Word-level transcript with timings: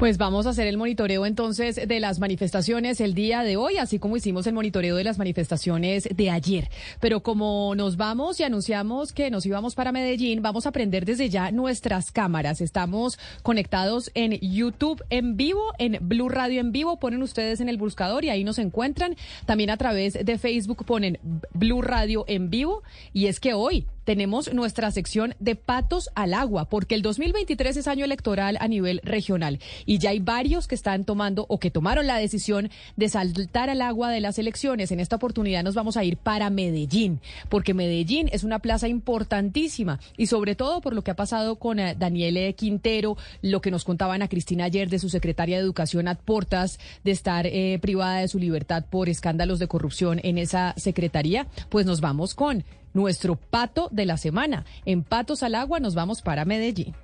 Pues 0.00 0.16
vamos 0.16 0.46
a 0.46 0.50
hacer 0.50 0.66
el 0.66 0.78
monitoreo 0.78 1.26
entonces 1.26 1.78
de 1.86 2.00
las 2.00 2.20
manifestaciones 2.20 3.02
el 3.02 3.12
día 3.12 3.42
de 3.42 3.58
hoy, 3.58 3.76
así 3.76 3.98
como 3.98 4.16
hicimos 4.16 4.46
el 4.46 4.54
monitoreo 4.54 4.96
de 4.96 5.04
las 5.04 5.18
manifestaciones 5.18 6.08
de 6.10 6.30
ayer. 6.30 6.70
Pero 7.00 7.20
como 7.20 7.74
nos 7.74 7.98
vamos 7.98 8.40
y 8.40 8.44
anunciamos 8.44 9.12
que 9.12 9.30
nos 9.30 9.44
íbamos 9.44 9.74
para 9.74 9.92
Medellín, 9.92 10.40
vamos 10.40 10.66
a 10.66 10.72
prender 10.72 11.04
desde 11.04 11.28
ya 11.28 11.50
nuestras 11.50 12.12
cámaras. 12.12 12.62
Estamos 12.62 13.18
conectados 13.42 14.10
en 14.14 14.40
YouTube 14.40 15.04
en 15.10 15.36
vivo, 15.36 15.74
en 15.78 15.98
Blue 16.00 16.30
Radio 16.30 16.62
en 16.62 16.72
vivo. 16.72 16.98
Ponen 16.98 17.22
ustedes 17.22 17.60
en 17.60 17.68
el 17.68 17.76
buscador 17.76 18.24
y 18.24 18.30
ahí 18.30 18.42
nos 18.42 18.58
encuentran. 18.58 19.16
También 19.44 19.68
a 19.68 19.76
través 19.76 20.14
de 20.14 20.38
Facebook 20.38 20.86
ponen 20.86 21.18
Blue 21.52 21.82
Radio 21.82 22.24
en 22.26 22.48
vivo. 22.48 22.82
Y 23.12 23.26
es 23.26 23.38
que 23.38 23.52
hoy 23.52 23.84
tenemos 24.04 24.52
nuestra 24.52 24.90
sección 24.90 25.34
de 25.38 25.56
patos 25.56 26.10
al 26.14 26.34
agua, 26.34 26.68
porque 26.68 26.94
el 26.94 27.02
2023 27.02 27.76
es 27.76 27.88
año 27.88 28.04
electoral 28.04 28.56
a 28.60 28.68
nivel 28.68 29.00
regional 29.04 29.58
y 29.86 29.98
ya 29.98 30.10
hay 30.10 30.20
varios 30.20 30.66
que 30.66 30.74
están 30.74 31.04
tomando 31.04 31.46
o 31.48 31.58
que 31.58 31.70
tomaron 31.70 32.06
la 32.06 32.16
decisión 32.16 32.70
de 32.96 33.08
saltar 33.08 33.70
al 33.70 33.82
agua 33.82 34.10
de 34.10 34.20
las 34.20 34.38
elecciones. 34.38 34.90
En 34.92 35.00
esta 35.00 35.16
oportunidad 35.16 35.62
nos 35.62 35.74
vamos 35.74 35.96
a 35.96 36.04
ir 36.04 36.16
para 36.16 36.50
Medellín, 36.50 37.20
porque 37.48 37.74
Medellín 37.74 38.28
es 38.32 38.44
una 38.44 38.58
plaza 38.58 38.88
importantísima 38.88 40.00
y 40.16 40.26
sobre 40.26 40.54
todo 40.54 40.80
por 40.80 40.94
lo 40.94 41.02
que 41.02 41.10
ha 41.10 41.16
pasado 41.16 41.56
con 41.56 41.78
eh, 41.78 41.94
Daniel 41.98 42.54
Quintero, 42.54 43.16
lo 43.42 43.60
que 43.60 43.70
nos 43.70 43.84
contaban 43.84 44.22
a 44.22 44.28
Cristina 44.28 44.64
ayer 44.64 44.88
de 44.88 44.98
su 44.98 45.08
secretaria 45.08 45.56
de 45.56 45.62
Educación 45.62 46.08
a 46.08 46.14
portas 46.14 46.78
de 47.04 47.10
estar 47.10 47.46
eh, 47.46 47.78
privada 47.80 48.18
de 48.18 48.28
su 48.28 48.38
libertad 48.38 48.84
por 48.88 49.08
escándalos 49.08 49.58
de 49.58 49.68
corrupción 49.68 50.20
en 50.22 50.38
esa 50.38 50.74
secretaría, 50.76 51.46
pues 51.68 51.86
nos 51.86 52.00
vamos 52.00 52.34
con 52.34 52.64
nuestro 52.92 53.36
pato 53.36 53.88
de 53.90 54.06
la 54.06 54.16
semana. 54.16 54.64
En 54.84 55.02
Patos 55.02 55.42
al 55.42 55.54
Agua 55.54 55.80
nos 55.80 55.94
vamos 55.94 56.22
para 56.22 56.44
Medellín. 56.44 56.94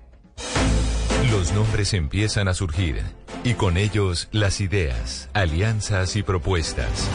Los 1.30 1.52
nombres 1.52 1.92
empiezan 1.94 2.48
a 2.48 2.54
surgir 2.54 3.02
y 3.42 3.54
con 3.54 3.76
ellos 3.76 4.28
las 4.32 4.60
ideas, 4.60 5.28
alianzas 5.32 6.16
y 6.16 6.22
propuestas. 6.22 7.08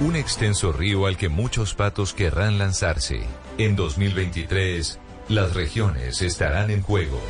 Un 0.00 0.14
extenso 0.14 0.70
río 0.70 1.06
al 1.06 1.16
que 1.16 1.28
muchos 1.28 1.74
patos 1.74 2.14
querrán 2.14 2.58
lanzarse. 2.58 3.22
En 3.56 3.74
2023, 3.74 5.00
las 5.28 5.54
regiones 5.54 6.22
estarán 6.22 6.70
en 6.70 6.82
juego. 6.82 7.20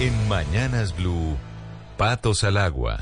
En 0.00 0.28
Mañanas 0.28 0.96
Blue, 0.96 1.36
Patos 1.96 2.42
al 2.42 2.56
Agua. 2.56 2.98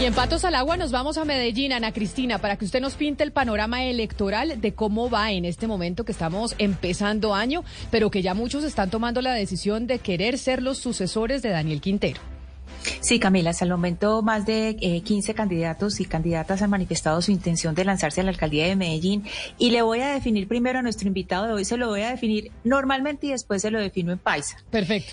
Y 0.00 0.04
en 0.04 0.14
Patos 0.14 0.44
al 0.44 0.56
Agua 0.56 0.76
nos 0.76 0.90
vamos 0.90 1.16
a 1.16 1.24
Medellín, 1.24 1.72
Ana 1.72 1.92
Cristina, 1.92 2.38
para 2.38 2.56
que 2.56 2.64
usted 2.64 2.80
nos 2.80 2.94
pinte 2.94 3.22
el 3.22 3.30
panorama 3.30 3.84
electoral 3.84 4.60
de 4.60 4.74
cómo 4.74 5.08
va 5.08 5.30
en 5.30 5.44
este 5.44 5.68
momento 5.68 6.04
que 6.04 6.10
estamos 6.10 6.56
empezando 6.58 7.36
año, 7.36 7.62
pero 7.90 8.10
que 8.10 8.20
ya 8.20 8.34
muchos 8.34 8.64
están 8.64 8.90
tomando 8.90 9.22
la 9.22 9.32
decisión 9.32 9.86
de 9.86 10.00
querer 10.00 10.38
ser 10.38 10.60
los 10.60 10.78
sucesores 10.78 11.40
de 11.42 11.50
Daniel 11.50 11.80
Quintero. 11.80 12.20
Sí, 13.00 13.18
Camila, 13.18 13.50
hasta 13.50 13.64
el 13.64 13.70
momento 13.70 14.22
más 14.22 14.44
de 14.44 14.76
15 15.04 15.30
eh, 15.30 15.34
candidatos 15.34 16.00
y 16.00 16.04
candidatas 16.04 16.62
han 16.62 16.70
manifestado 16.70 17.22
su 17.22 17.30
intención 17.30 17.74
de 17.74 17.84
lanzarse 17.84 18.20
a 18.20 18.24
la 18.24 18.30
alcaldía 18.30 18.66
de 18.66 18.76
Medellín 18.76 19.24
y 19.58 19.70
le 19.70 19.82
voy 19.82 20.00
a 20.00 20.12
definir 20.12 20.48
primero 20.48 20.80
a 20.80 20.82
nuestro 20.82 21.06
invitado 21.06 21.46
de 21.46 21.52
hoy, 21.52 21.64
se 21.64 21.76
lo 21.76 21.88
voy 21.88 22.00
a 22.00 22.10
definir 22.10 22.50
normalmente 22.64 23.28
y 23.28 23.30
después 23.30 23.62
se 23.62 23.70
lo 23.70 23.80
defino 23.80 24.12
en 24.12 24.18
paisa. 24.18 24.56
Perfecto. 24.70 25.12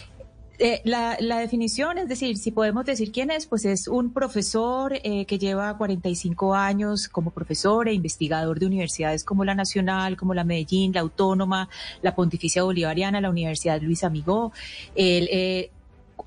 Eh, 0.61 0.81
la, 0.83 1.15
definición, 1.39 1.97
es 1.97 2.09
decir, 2.09 2.37
si 2.37 2.51
podemos 2.51 2.85
decir 2.85 3.13
quién 3.13 3.31
es, 3.31 3.45
pues 3.45 3.63
es 3.63 3.87
un 3.87 4.11
profesor 4.11 4.91
eh, 5.03 5.25
que 5.25 5.39
lleva 5.39 5.77
45 5.77 6.53
años 6.53 7.07
como 7.07 7.31
profesor 7.31 7.87
e 7.87 7.93
investigador 7.93 8.59
de 8.59 8.65
universidades 8.65 9.23
como 9.23 9.45
la 9.45 9.55
Nacional, 9.55 10.17
como 10.17 10.33
la 10.33 10.43
Medellín, 10.43 10.91
la 10.91 10.99
Autónoma, 10.99 11.69
la 12.01 12.13
Pontificia 12.13 12.63
Bolivariana, 12.63 13.21
la 13.21 13.29
Universidad 13.29 13.81
Luis 13.81 14.03
Amigó. 14.03 14.51
Eh, 14.95 15.71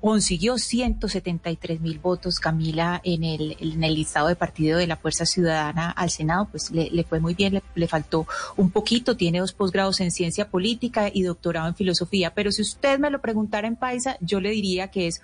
consiguió 0.03 0.57
173 0.57 1.79
mil 1.79 1.97
votos, 1.97 2.37
Camila, 2.41 2.99
en 3.05 3.23
el, 3.23 3.55
en 3.61 3.85
el 3.85 3.95
listado 3.95 4.27
de 4.27 4.35
partido 4.35 4.77
de 4.77 4.85
la 4.85 4.97
Fuerza 4.97 5.25
Ciudadana 5.25 5.91
al 5.91 6.09
Senado, 6.09 6.49
pues 6.51 6.71
le, 6.71 7.05
fue 7.05 7.21
muy 7.21 7.35
bien, 7.35 7.61
le, 7.73 7.87
faltó 7.87 8.27
un 8.57 8.69
poquito, 8.69 9.15
tiene 9.15 9.39
dos 9.39 9.53
posgrados 9.53 10.01
en 10.01 10.11
ciencia 10.11 10.49
política 10.49 11.09
y 11.11 11.21
doctorado 11.21 11.69
en 11.69 11.75
filosofía, 11.75 12.33
pero 12.33 12.51
si 12.51 12.63
usted 12.63 12.99
me 12.99 13.09
lo 13.09 13.21
preguntara 13.21 13.65
en 13.65 13.77
paisa, 13.77 14.17
yo 14.19 14.41
le 14.41 14.49
diría 14.49 14.91
que 14.91 15.07
es 15.07 15.21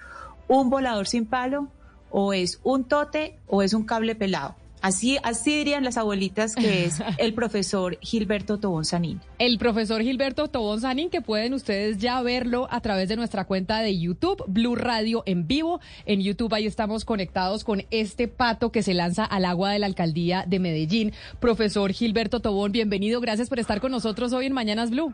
un 0.47 0.69
volador 0.69 1.09
sin 1.09 1.25
palo, 1.25 1.67
o 2.09 2.31
es 2.31 2.61
un 2.63 2.85
tote, 2.85 3.37
o 3.47 3.61
es 3.61 3.73
un 3.73 3.83
cable 3.83 4.15
pelado. 4.15 4.55
Así, 4.81 5.17
así 5.23 5.57
dirían 5.57 5.83
las 5.83 5.97
abuelitas 5.97 6.55
que 6.55 6.85
es 6.85 7.01
el 7.17 7.33
profesor 7.33 7.97
Gilberto 8.01 8.59
Tobón 8.59 8.85
Sanín. 8.85 9.19
El 9.37 9.57
profesor 9.57 10.01
Gilberto 10.01 10.47
Tobón 10.47 10.79
Sanín, 10.79 11.09
que 11.09 11.21
pueden 11.21 11.53
ustedes 11.53 11.97
ya 11.97 12.21
verlo 12.21 12.67
a 12.71 12.79
través 12.79 13.09
de 13.09 13.17
nuestra 13.17 13.45
cuenta 13.45 13.79
de 13.81 13.99
YouTube, 13.99 14.43
Blue 14.47 14.75
Radio 14.75 15.23
en 15.25 15.47
vivo. 15.47 15.81
En 16.05 16.21
YouTube 16.21 16.53
ahí 16.53 16.65
estamos 16.65 17.03
conectados 17.03 17.63
con 17.63 17.83
este 17.91 18.27
pato 18.27 18.71
que 18.71 18.83
se 18.83 18.93
lanza 18.93 19.25
al 19.25 19.45
agua 19.45 19.71
de 19.71 19.79
la 19.79 19.85
alcaldía 19.85 20.45
de 20.47 20.59
Medellín. 20.59 21.11
Profesor 21.39 21.91
Gilberto 21.91 22.39
Tobón, 22.39 22.71
bienvenido. 22.71 23.19
Gracias 23.19 23.49
por 23.49 23.59
estar 23.59 23.81
con 23.81 23.91
nosotros 23.91 24.31
hoy 24.31 24.45
en 24.45 24.53
Mañanas 24.53 24.91
Blue. 24.91 25.13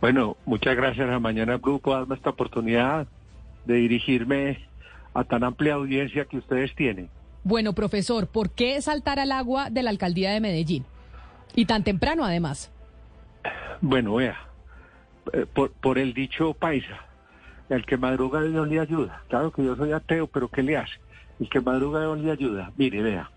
Bueno, 0.00 0.36
muchas 0.46 0.74
gracias 0.74 1.08
a 1.08 1.20
Mañana 1.20 1.58
Blue 1.58 1.78
por 1.78 1.96
darme 1.96 2.16
esta 2.16 2.30
oportunidad 2.30 3.06
de 3.66 3.74
dirigirme 3.74 4.58
a 5.14 5.22
tan 5.22 5.44
amplia 5.44 5.74
audiencia 5.74 6.24
que 6.24 6.38
ustedes 6.38 6.74
tienen. 6.74 7.08
Bueno, 7.44 7.72
profesor, 7.72 8.28
¿por 8.28 8.50
qué 8.50 8.80
saltar 8.80 9.18
al 9.18 9.32
agua 9.32 9.68
de 9.68 9.82
la 9.82 9.90
alcaldía 9.90 10.30
de 10.30 10.40
Medellín? 10.40 10.84
Y 11.56 11.66
tan 11.66 11.82
temprano, 11.82 12.24
además. 12.24 12.70
Bueno, 13.80 14.14
vea, 14.14 14.36
eh, 15.32 15.44
por, 15.80 15.98
el 15.98 16.14
dicho 16.14 16.54
paisa, 16.54 17.04
el 17.68 17.84
que 17.84 17.96
madruga 17.96 18.42
Dios 18.42 18.68
le 18.68 18.78
ayuda. 18.78 19.22
Claro 19.28 19.50
que 19.50 19.64
yo 19.64 19.74
soy 19.74 19.90
ateo, 19.90 20.28
pero 20.28 20.48
¿qué 20.48 20.62
le 20.62 20.76
hace? 20.76 20.92
El 21.40 21.48
que 21.48 21.60
madruga 21.60 22.00
Dios 22.00 22.20
le 22.20 22.30
ayuda. 22.30 22.70
Mire, 22.76 23.02
vea, 23.02 23.28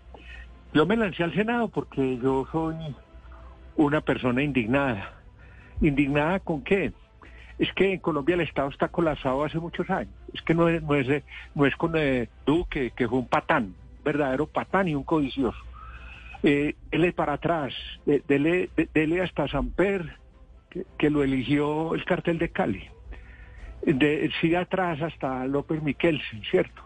yo 0.72 0.86
me 0.86 0.96
lancé 0.96 1.24
al 1.24 1.34
Senado 1.34 1.66
porque 1.66 2.16
yo 2.18 2.46
soy 2.52 2.76
una 3.74 4.00
persona 4.02 4.40
indignada. 4.40 5.14
¿Indignada 5.80 6.38
con 6.38 6.62
qué? 6.62 6.92
Es 7.58 7.72
que 7.72 7.94
en 7.94 7.98
Colombia 7.98 8.34
el 8.34 8.42
Estado 8.42 8.68
está 8.68 8.86
colapsado 8.86 9.44
hace 9.44 9.58
muchos 9.58 9.90
años. 9.90 10.14
Es 10.32 10.42
que 10.42 10.54
no 10.54 10.68
es, 10.68 10.80
no 10.80 10.94
es, 10.94 11.24
no 11.56 11.66
es 11.66 11.74
con 11.74 11.96
eh, 11.96 12.28
Duque, 12.46 12.92
que 12.94 13.08
fue 13.08 13.18
un 13.18 13.26
patán 13.26 13.74
verdadero 14.06 14.46
patán 14.46 14.88
y 14.88 14.94
un 14.94 15.02
codicioso. 15.02 15.58
Eh, 16.42 16.76
él 16.92 17.12
para 17.12 17.34
atrás, 17.34 17.74
dele, 18.04 18.70
dele 18.94 19.20
hasta 19.20 19.48
Samper, 19.48 20.16
que, 20.70 20.86
que 20.96 21.10
lo 21.10 21.24
eligió 21.24 21.94
el 21.94 22.04
cartel 22.04 22.38
de 22.38 22.50
Cali. 22.50 22.84
De, 23.82 24.30
sigue 24.40 24.56
atrás 24.56 25.02
hasta 25.02 25.44
López 25.46 25.82
Miquelsen, 25.82 26.42
¿cierto? 26.50 26.82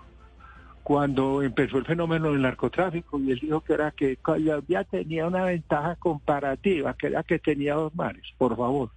Cuando 0.82 1.42
empezó 1.42 1.78
el 1.78 1.84
fenómeno 1.84 2.32
del 2.32 2.42
narcotráfico 2.42 3.20
y 3.20 3.32
él 3.32 3.38
dijo 3.38 3.60
que 3.60 3.74
era 3.74 3.90
que 3.90 4.16
Colombia 4.16 4.84
tenía 4.84 5.26
una 5.26 5.44
ventaja 5.44 5.96
comparativa, 5.96 6.94
que 6.94 7.08
era 7.08 7.22
que 7.22 7.38
tenía 7.38 7.74
dos 7.74 7.94
mares, 7.94 8.24
por 8.38 8.56
favor. 8.56 8.90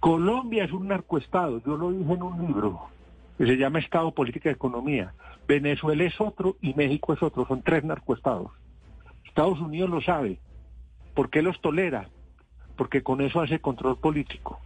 Colombia 0.00 0.64
es 0.64 0.72
un 0.72 0.88
narcoestado, 0.88 1.62
yo 1.64 1.76
lo 1.76 1.92
dije 1.92 2.12
en 2.12 2.22
un 2.22 2.46
libro 2.46 2.88
que 3.36 3.46
se 3.46 3.56
llama 3.56 3.78
Estado, 3.78 4.12
Política 4.12 4.48
y 4.48 4.52
Economía. 4.52 5.12
Venezuela 5.46 6.04
es 6.04 6.20
otro 6.20 6.56
y 6.60 6.74
México 6.74 7.12
es 7.12 7.22
otro, 7.22 7.46
son 7.46 7.62
tres 7.62 7.84
narcoestados. 7.84 8.50
Estados 9.26 9.60
Unidos 9.60 9.90
lo 9.90 10.00
sabe. 10.00 10.38
¿Por 11.14 11.30
qué 11.30 11.42
los 11.42 11.60
tolera? 11.60 12.08
Porque 12.76 13.02
con 13.02 13.20
eso 13.20 13.40
hace 13.40 13.60
control 13.60 13.98
político. 13.98 14.60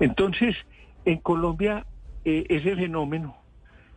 Entonces, 0.00 0.56
en 1.04 1.18
Colombia, 1.18 1.86
eh, 2.24 2.46
ese 2.48 2.76
fenómeno, 2.76 3.36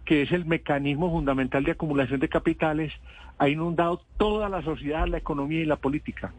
que 0.05 0.21
es 0.21 0.31
el 0.31 0.45
mecanismo 0.45 1.11
fundamental 1.11 1.63
de 1.63 1.71
acumulación 1.71 2.19
de 2.19 2.29
capitales, 2.29 2.93
ha 3.37 3.49
inundado 3.49 4.01
toda 4.17 4.49
la 4.49 4.61
sociedad, 4.61 5.07
la 5.07 5.17
economía 5.17 5.61
y 5.61 5.65
la 5.65 5.75
política. 5.77 6.33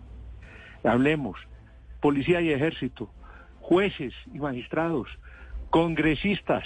Hablemos, 0.85 1.39
policía 2.01 2.41
y 2.41 2.51
ejército, 2.51 3.11
jueces 3.61 4.15
y 4.33 4.39
magistrados, 4.39 5.09
congresistas, 5.71 6.65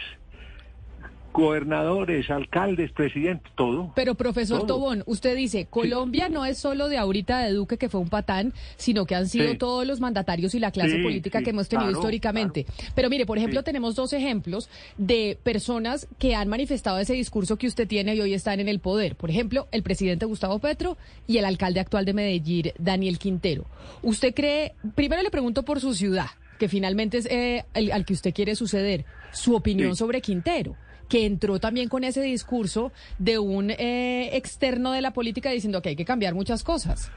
gobernadores, 1.32 2.30
alcaldes, 2.30 2.92
presidentes, 2.92 3.52
todo. 3.56 3.92
Pero 3.94 4.14
profesor 4.14 4.60
todo. 4.60 4.72
Tobón, 4.78 5.02
usted 5.06 5.36
dice, 5.36 5.66
Colombia 5.68 6.28
no 6.28 6.44
es 6.44 6.58
solo 6.58 6.88
de 6.88 6.98
ahorita 6.98 7.40
de 7.40 7.52
Duque 7.52 7.76
que 7.78 7.88
fue 7.88 8.00
un 8.00 8.08
patán, 8.08 8.52
sino 8.76 9.04
que 9.06 9.14
han 9.14 9.28
sido 9.28 9.50
Sí. 9.52 9.58
todos 9.58 9.86
los 9.86 10.00
mandatarios 10.00 10.54
y 10.54 10.58
la 10.60 10.70
clase 10.70 10.96
Sí, 10.96 11.02
política 11.02 11.42
que 11.42 11.50
hemos 11.50 11.68
tenido 11.68 11.88
claro, 11.88 11.98
históricamente. 11.98 12.66
Pero 12.94 13.10
mire, 13.10 13.26
por 13.26 13.38
ejemplo, 13.38 13.62
tenemos 13.62 13.94
dos 13.94 14.12
ejemplos 14.12 14.68
de 14.98 15.38
personas 15.42 16.06
que 16.18 16.34
han 16.34 16.48
manifestado 16.48 16.98
ese 16.98 17.14
discurso 17.14 17.56
que 17.56 17.66
usted 17.66 17.86
tiene 17.88 18.14
y 18.14 18.20
hoy 18.20 18.34
están 18.34 18.60
en 18.60 18.68
el 18.68 18.78
poder. 18.80 19.16
Por 19.16 19.30
ejemplo, 19.30 19.68
el 19.72 19.82
presidente 19.82 20.26
Gustavo 20.26 20.58
Petro 20.58 20.96
y 21.26 21.38
el 21.38 21.44
alcalde 21.44 21.80
actual 21.80 22.04
de 22.04 22.12
Medellín, 22.14 22.72
Daniel 22.78 23.18
Quintero. 23.18 23.64
¿Usted 24.02 24.34
cree, 24.34 24.74
primero 24.94 25.22
le 25.22 25.30
pregunto 25.30 25.62
por 25.64 25.80
su 25.80 25.94
ciudad, 25.94 26.26
que 26.58 26.68
finalmente 26.68 27.18
es 27.18 27.26
eh, 27.26 27.64
el- 27.74 27.90
al 27.92 28.04
que 28.04 28.12
usted 28.12 28.32
quiere 28.34 28.54
suceder, 28.54 29.04
su 29.32 29.54
opinión 29.56 29.96
sobre 29.96 30.20
Quintero? 30.20 30.76
Que 31.12 31.26
entró 31.26 31.60
también 31.60 31.90
con 31.90 32.04
ese 32.04 32.22
discurso 32.22 32.90
de 33.18 33.38
un 33.38 33.70
eh, 33.70 34.34
externo 34.34 34.92
de 34.92 35.02
la 35.02 35.12
política 35.12 35.50
diciendo 35.50 35.82
que 35.82 35.90
hay 35.90 35.96
que 35.96 36.06
cambiar 36.06 36.32
muchas 36.32 36.64
cosas. 36.64 37.12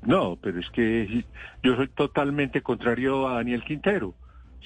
No, 0.00 0.38
pero 0.40 0.58
es 0.58 0.70
que 0.70 1.26
yo 1.62 1.76
soy 1.76 1.88
totalmente 1.88 2.62
contrario 2.62 3.28
a 3.28 3.34
Daniel 3.34 3.62
Quintero. 3.62 4.14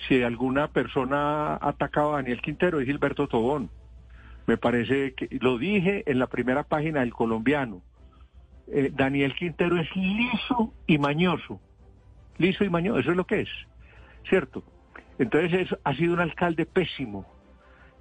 Si 0.07 0.23
alguna 0.23 0.69
persona 0.69 1.55
ha 1.57 1.69
atacado 1.71 2.13
a 2.13 2.19
Daniel 2.19 2.41
Quintero 2.41 2.79
es 2.79 2.87
Gilberto 2.87 3.27
Tobón. 3.27 3.71
Me 4.47 4.57
parece 4.57 5.15
que 5.15 5.27
lo 5.41 5.59
dije 5.59 6.05
en 6.07 6.21
la 6.21 6.29
primera 6.29 6.63
página 6.63 7.01
del 7.01 7.13
colombiano. 7.13 7.83
Eh, 8.69 8.93
Daniel 8.95 9.35
Quintero 9.35 9.81
es 9.81 9.89
liso 9.97 10.73
y 10.87 10.99
mañoso. 10.99 11.59
Liso 12.39 12.63
y 12.63 12.71
mañoso, 12.71 13.01
eso 13.01 13.11
es 13.11 13.17
lo 13.17 13.27
que 13.27 13.41
es, 13.41 13.49
¿cierto? 14.29 14.63
Entonces 15.19 15.53
es- 15.73 15.79
ha 15.83 15.93
sido 15.97 16.13
un 16.15 16.21
alcalde 16.21 16.67
pésimo 16.67 17.34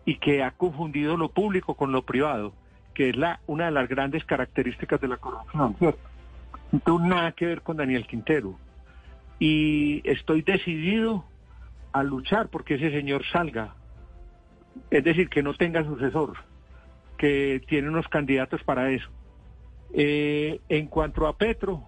y 0.06 0.16
que 0.16 0.44
ha 0.44 0.52
confundido 0.52 1.18
lo 1.18 1.30
público 1.30 1.76
con 1.76 1.92
lo 1.92 2.04
privado, 2.04 2.54
que 2.94 3.10
es 3.10 3.16
la, 3.16 3.40
una 3.48 3.66
de 3.66 3.72
las 3.72 3.88
grandes 3.88 4.26
características 4.26 5.00
de 5.02 5.08
la 5.08 5.18
corrupción. 5.18 5.76
No 6.86 7.00
nada 7.00 7.32
que 7.32 7.46
ver 7.46 7.62
con 7.62 7.78
Daniel 7.78 8.08
Quintero. 8.08 8.58
Y 9.40 10.02
estoy 10.10 10.42
decidido 10.42 11.24
a 11.92 12.04
luchar 12.04 12.50
porque 12.50 12.76
ese 12.76 12.92
señor 12.92 13.24
salga. 13.32 13.76
Es 14.90 15.04
decir, 15.04 15.30
que 15.30 15.44
no 15.44 15.54
tenga 15.54 15.84
sucesor, 15.84 16.34
que 17.18 17.62
tiene 17.68 17.90
unos 17.90 18.08
candidatos 18.08 18.64
para 18.64 18.90
eso. 18.92 19.10
Eh, 19.94 20.60
en 20.70 20.88
cuanto 20.88 21.28
a 21.28 21.38
Petro, 21.38 21.84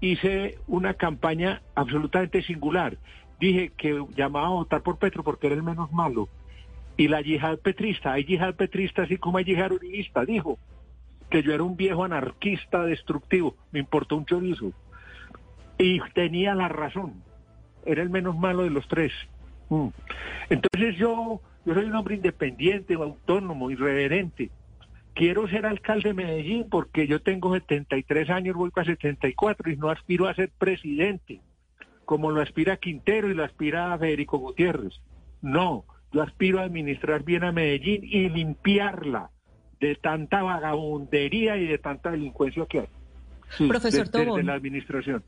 hice 0.00 0.58
una 0.68 0.94
campaña 0.94 1.62
absolutamente 1.74 2.42
singular. 2.42 2.96
Dije 3.40 3.72
que 3.76 4.04
llamaba 4.16 4.46
a 4.46 4.50
votar 4.50 4.82
por 4.82 4.98
Petro 4.98 5.24
porque 5.24 5.48
era 5.48 5.56
el 5.56 5.62
menos 5.62 5.90
malo. 5.92 6.28
Y 6.98 7.06
la 7.06 7.22
yihad 7.22 7.60
petrista, 7.60 8.12
hay 8.12 8.24
yihad 8.24 8.56
petrista 8.56 9.02
así 9.02 9.18
como 9.18 9.38
hay 9.38 9.44
yihad 9.44 9.70
uribista, 9.70 10.24
dijo 10.24 10.58
que 11.30 11.44
yo 11.44 11.54
era 11.54 11.62
un 11.62 11.76
viejo 11.76 12.02
anarquista 12.02 12.82
destructivo, 12.82 13.54
me 13.70 13.78
importó 13.78 14.16
un 14.16 14.26
chorizo. 14.26 14.72
Y 15.78 16.00
tenía 16.12 16.56
la 16.56 16.66
razón, 16.68 17.22
era 17.86 18.02
el 18.02 18.10
menos 18.10 18.36
malo 18.36 18.64
de 18.64 18.70
los 18.70 18.88
tres. 18.88 19.12
Mm. 19.68 19.88
Entonces 20.50 20.96
yo, 20.96 21.40
yo 21.64 21.74
soy 21.74 21.84
un 21.84 21.94
hombre 21.94 22.16
independiente, 22.16 22.94
autónomo, 22.94 23.70
irreverente. 23.70 24.50
Quiero 25.14 25.46
ser 25.46 25.66
alcalde 25.66 26.08
de 26.08 26.14
Medellín 26.14 26.66
porque 26.68 27.06
yo 27.06 27.20
tengo 27.22 27.54
73 27.54 28.28
años, 28.30 28.56
voy 28.56 28.70
para 28.70 28.86
74 28.86 29.70
y 29.70 29.76
no 29.76 29.90
aspiro 29.90 30.26
a 30.26 30.34
ser 30.34 30.50
presidente, 30.58 31.40
como 32.04 32.32
lo 32.32 32.40
aspira 32.40 32.76
Quintero 32.76 33.30
y 33.30 33.34
lo 33.34 33.44
aspira 33.44 33.96
Federico 33.98 34.38
Gutiérrez. 34.38 35.00
No, 35.42 35.84
yo 36.12 36.22
aspiro 36.22 36.60
a 36.60 36.64
administrar 36.64 37.22
bien 37.22 37.44
a 37.44 37.52
Medellín 37.52 38.00
y 38.04 38.28
limpiarla 38.28 39.30
de 39.80 39.94
tanta 39.96 40.42
vagabundería 40.42 41.56
y 41.56 41.66
de 41.66 41.78
tanta 41.78 42.10
delincuencia 42.10 42.66
que 42.66 42.80
hay. 42.80 42.88
Sí, 43.50 43.66
Profesor 43.68 44.08
de- 44.08 44.24
de- 44.36 44.42
la 44.44 44.54
administración. 44.54 45.22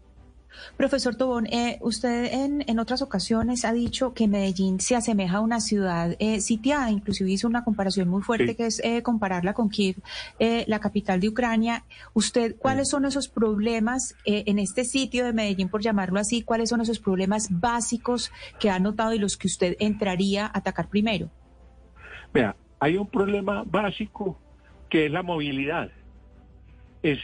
Profesor 0.77 1.15
Tobón, 1.15 1.47
eh, 1.47 1.79
usted 1.81 2.33
en, 2.33 2.65
en 2.67 2.79
otras 2.79 3.03
ocasiones 3.03 3.65
ha 3.65 3.73
dicho 3.73 4.15
que 4.15 4.29
Medellín 4.29 4.81
se 4.81 4.97
asemeja 4.97 5.39
a 5.39 5.41
una 5.41 5.61
ciudad 5.61 6.17
eh, 6.19 6.41
sitiada, 6.41 6.91
inclusive 6.91 7.31
hizo 7.31 7.49
una 7.49 7.65
comparación 7.65 8.09
muy 8.09 8.23
fuerte 8.23 8.49
Sí. 8.49 8.55
que 8.55 8.67
es 8.67 8.81
eh, 8.85 9.03
compararla 9.03 9.53
con 9.55 9.69
Kiev, 9.69 9.97
eh, 10.39 10.65
la 10.67 10.81
capital 10.81 11.21
de 11.21 11.29
Ucrania. 11.29 11.85
¿Usted 12.15 12.57
cuáles 12.59 12.89
son 12.89 13.05
esos 13.05 13.29
problemas 13.29 14.15
eh, 14.25 14.45
en 14.47 14.59
este 14.59 14.85
sitio 14.85 15.25
de 15.25 15.33
Medellín, 15.33 15.69
por 15.69 15.83
llamarlo 15.83 16.19
así, 16.19 16.43
cuáles 16.43 16.69
son 16.71 16.81
esos 16.81 16.99
problemas 16.99 17.49
básicos 17.51 18.33
que 18.59 18.71
ha 18.71 18.79
notado 18.79 19.13
y 19.15 19.19
los 19.19 19.37
que 19.37 19.47
usted 19.47 19.77
entraría 19.79 20.47
a 20.47 20.59
atacar 20.59 20.89
primero? 20.89 21.31
Vea, 22.33 22.57
hay 22.79 22.97
un 22.97 23.07
problema 23.07 23.63
básico 23.67 24.39
que 24.89 25.07
es 25.07 25.13
la 25.13 25.23
movilidad. 25.23 25.91
Es 27.03 27.19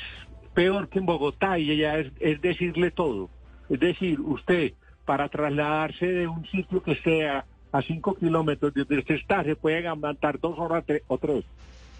peor 0.56 0.88
que 0.88 0.98
en 0.98 1.06
Bogotá 1.06 1.58
y 1.58 1.76
ya 1.76 1.98
es, 1.98 2.40
decirle 2.40 2.90
todo. 2.90 3.28
Es 3.68 3.78
decir, 3.78 4.18
usted 4.20 4.72
para 5.04 5.28
trasladarse 5.28 6.06
de 6.06 6.26
un 6.26 6.46
sitio 6.46 6.82
que 6.82 6.96
sea 6.96 7.44
a 7.70 7.82
cinco 7.82 8.14
kilómetros 8.14 8.72
de 8.72 8.80
donde 8.80 8.98
usted 9.00 9.16
está, 9.16 9.44
se 9.44 9.54
puede 9.54 9.86
aguantar 9.86 10.40
dos 10.40 10.58
horas 10.58 10.82
o 11.08 11.18
tres. 11.18 11.44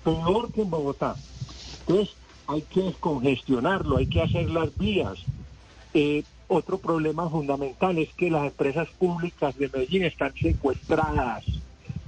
Peor 0.03 0.51
que 0.53 0.63
en 0.63 0.71
Bogotá. 0.71 1.15
Entonces, 1.81 2.17
hay 2.47 2.63
que 2.63 2.81
descongestionarlo, 2.81 3.99
hay 3.99 4.07
que 4.07 4.23
hacer 4.23 4.49
las 4.49 4.77
vías. 4.79 5.23
Eh, 5.93 6.25
otro 6.49 6.79
problema 6.79 7.29
fundamental 7.29 7.99
es 7.99 8.09
que 8.15 8.31
las 8.31 8.47
empresas 8.47 8.89
públicas 8.89 9.57
de 9.59 9.69
Medellín 9.69 10.05
están 10.05 10.33
secuestradas, 10.35 11.45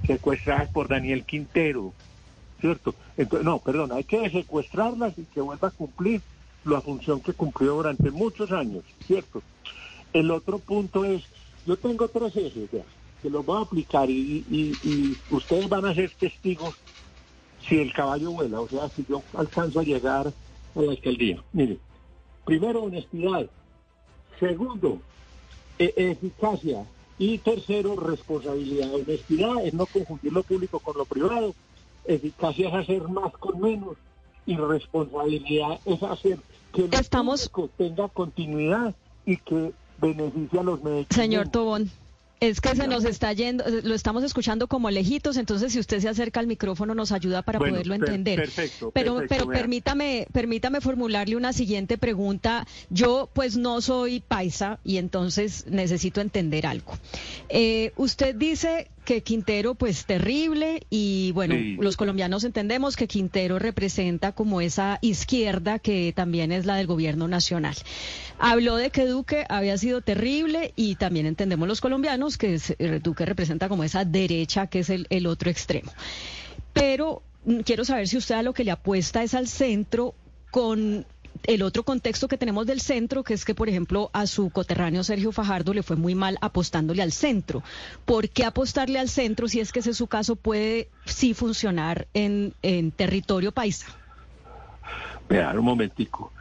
secuestradas 0.07 0.69
por 0.69 0.87
Daniel 0.87 1.25
Quintero, 1.25 1.93
¿cierto? 2.59 2.95
Entonces, 3.17 3.45
no, 3.45 3.59
perdón, 3.59 3.91
hay 3.91 4.03
que 4.03 4.29
secuestrarlas 4.31 5.15
y 5.19 5.25
que 5.25 5.41
vuelva 5.41 5.67
a 5.67 5.71
cumplir 5.71 6.21
la 6.63 6.81
función 6.81 7.21
que 7.21 7.33
cumplió 7.33 7.75
durante 7.75 8.11
muchos 8.11 8.51
años, 8.51 8.83
¿cierto? 9.07 9.43
El 10.13 10.31
otro 10.31 10.59
punto 10.59 11.05
es, 11.05 11.23
yo 11.65 11.77
tengo 11.77 12.09
tres 12.09 12.35
ejes, 12.35 12.69
ya, 12.71 12.85
que 13.21 13.29
los 13.29 13.45
voy 13.45 13.57
a 13.59 13.65
aplicar 13.65 14.09
y, 14.09 15.17
ustedes 15.29 15.69
van 15.69 15.85
a 15.85 15.95
ser 15.95 16.11
testigos 16.19 16.75
si 17.67 17.75
el 17.77 17.93
caballo 17.93 18.31
vuela, 18.31 18.61
o 18.61 18.69
sea, 18.69 18.89
si 18.89 19.05
yo 19.05 19.23
alcanzo 19.33 19.79
a 19.79 19.83
llegar 19.83 20.33
a 20.75 20.81
la 20.81 20.91
alcaldía. 20.91 21.43
Mire, 21.51 21.79
primero, 22.45 22.83
honestidad. 22.83 23.49
Segundo, 24.39 25.01
e- 25.77 25.93
eficacia. 25.97 26.85
Y 27.17 27.39
tercero, 27.39 27.97
responsabilidad. 27.97 28.93
Honestidad 28.93 29.65
es 29.65 29.73
no 29.73 29.87
confundir 29.87 30.31
lo 30.31 30.43
público 30.43 30.79
con 30.79 30.97
lo 30.97 31.05
privado. 31.05 31.53
Eficacia 32.05 32.69
es 32.69 32.73
hacer 32.73 33.03
más 33.09 33.33
con 33.33 33.59
menos. 33.59 33.97
Y 34.45 34.55
responsabilidad 34.55 35.79
es 35.85 36.01
hacer 36.03 36.39
que 36.73 36.81
lo 36.87 36.97
Estamos- 36.97 37.51
tenga 37.77 38.07
continuidad 38.09 38.95
y 39.25 39.37
que 39.37 39.71
beneficie 40.01 40.59
a 40.59 40.63
los 40.63 40.81
medellineños. 40.83 41.15
Señor 41.15 41.49
Tobón, 41.49 41.91
es 42.39 42.61
que 42.61 42.73
se 42.73 42.87
nos 42.87 43.03
está 43.03 43.33
yendo, 43.33 43.65
lo 43.83 43.93
estamos 43.93 44.23
escuchando 44.23 44.67
como 44.67 44.89
lejitos, 44.89 45.35
entonces 45.35 45.73
si 45.73 45.79
usted 45.79 45.99
se 45.99 46.07
acerca 46.07 46.39
al 46.39 46.47
micrófono 46.47 46.95
nos 46.95 47.11
ayuda 47.11 47.41
para 47.41 47.59
Bueno, 47.59 47.73
poderlo 47.73 47.95
per- 47.99 48.03
entender. 48.09 48.39
perfecto, 48.39 48.91
pero 48.91 49.15
perfecto, 49.17 49.35
pero 49.35 49.47
vea. 49.49 49.59
permítame, 49.59 50.27
permítame 50.31 50.79
formularle 50.79 51.35
una 51.35 51.51
siguiente 51.51 51.97
pregunta. 51.97 52.65
Yo 52.89 53.29
pues 53.33 53.57
no 53.57 53.81
soy 53.81 54.21
paisa 54.21 54.79
y 54.85 54.97
entonces 54.97 55.65
necesito 55.67 56.21
entender 56.21 56.65
algo. 56.65 56.93
Eh, 57.49 57.91
usted 57.97 58.35
dice 58.35 58.87
que 59.09 59.23
Quintero 59.23 59.73
pues 59.73 60.05
terrible 60.05 60.83
y 60.91 61.31
bueno, 61.31 61.55
Sí. 61.55 61.77
los 61.81 61.97
colombianos 61.97 62.43
entendemos 62.43 62.95
que 62.95 63.07
Quintero 63.07 63.57
representa 63.57 64.33
como 64.33 64.61
esa 64.61 64.99
izquierda 65.01 65.79
que 65.79 66.13
también 66.15 66.51
es 66.51 66.67
la 66.67 66.75
del 66.75 66.85
gobierno 66.85 67.27
nacional. 67.27 67.73
Habló 68.37 68.75
de 68.75 68.91
que 68.91 69.07
Duque 69.07 69.47
había 69.49 69.79
sido 69.79 70.01
terrible 70.01 70.73
y 70.75 70.93
también 70.93 71.25
entendemos 71.25 71.67
los 71.67 71.81
colombianos 71.81 72.37
que 72.37 72.53
es- 72.53 72.75
eh, 72.77 72.99
Duque 73.01 73.25
representa 73.25 73.67
como 73.67 73.83
esa 73.83 74.05
derecha 74.05 74.67
que 74.67 74.81
es 74.81 74.91
el, 74.91 75.07
el 75.09 75.25
otro 75.25 75.49
extremo. 75.49 75.91
Pero 76.73 77.23
mm, 77.45 77.61
quiero 77.61 77.85
saber 77.85 78.07
si 78.07 78.15
usted 78.17 78.35
a 78.35 78.43
lo 78.43 78.53
que 78.53 78.63
le 78.63 78.69
apuesta 78.69 79.23
es 79.23 79.33
al 79.33 79.47
centro 79.47 80.13
con 80.51 81.07
el 81.43 81.61
otro 81.63 81.83
contexto 81.83 82.27
que 82.27 82.37
tenemos 82.37 82.65
del 82.65 82.81
centro, 82.81 83.23
que 83.23 83.33
es 83.33 83.45
que, 83.45 83.55
por 83.55 83.69
ejemplo, 83.69 84.09
a 84.13 84.27
su 84.27 84.49
coterráneo 84.49 85.03
Sergio 85.03 85.31
Fajardo 85.31 85.73
le 85.73 85.83
fue 85.83 85.95
muy 85.95 86.15
mal 86.15 86.37
apostándole 86.41 87.01
al 87.01 87.11
centro. 87.11 87.63
¿Por 88.05 88.29
qué 88.29 88.45
apostarle 88.45 88.99
al 88.99 89.09
centro 89.09 89.47
si 89.47 89.59
es 89.59 89.71
que 89.71 89.79
ese 89.79 89.91
es 89.91 89.97
su 89.97 90.07
caso 90.07 90.35
puede 90.35 90.89
sí 91.05 91.33
funcionar 91.33 92.07
en, 92.13 92.53
territorio 92.91 93.51
paisa? 93.51 93.87
Vean, 95.27 95.57
un 95.57 95.65
momentico. 95.65 96.31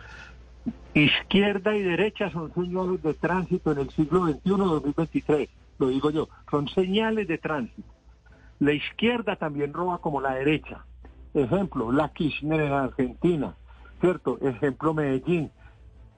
Izquierda 0.94 1.76
y 1.76 1.82
derecha 1.82 2.30
son 2.30 2.52
señales 2.54 3.02
de 3.02 3.14
tránsito 3.14 3.72
en 3.72 3.78
el 3.78 3.90
siglo 3.90 4.26
XXI-2023, 4.28 5.48
lo 5.78 5.88
digo 5.88 6.10
yo, 6.10 6.28
son 6.50 6.68
señales 6.68 7.28
de 7.28 7.38
tránsito. 7.38 7.88
La 8.58 8.72
izquierda 8.72 9.36
también 9.36 9.72
roba 9.72 9.98
como 9.98 10.20
la 10.20 10.34
derecha. 10.34 10.84
Ejemplo, 11.34 11.92
la 11.92 12.08
Kirchner 12.08 12.60
en 12.60 12.72
Argentina, 12.72 13.54
¿cierto? 14.00 14.38
Ejemplo, 14.40 14.94
Medellín. 14.94 15.50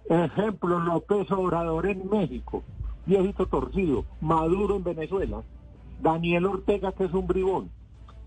Ejemplo, 0.08 0.80
López 0.80 1.30
Obrador 1.30 1.87
en 1.87 2.08
México, 2.10 2.62
viejito 3.06 3.46
torcido. 3.46 4.04
Maduro 4.20 4.76
en 4.76 4.84
Venezuela. 4.84 5.42
Daniel 6.00 6.46
Ortega, 6.46 6.92
que 6.92 7.04
es 7.04 7.12
un 7.12 7.26
bribón. 7.26 7.70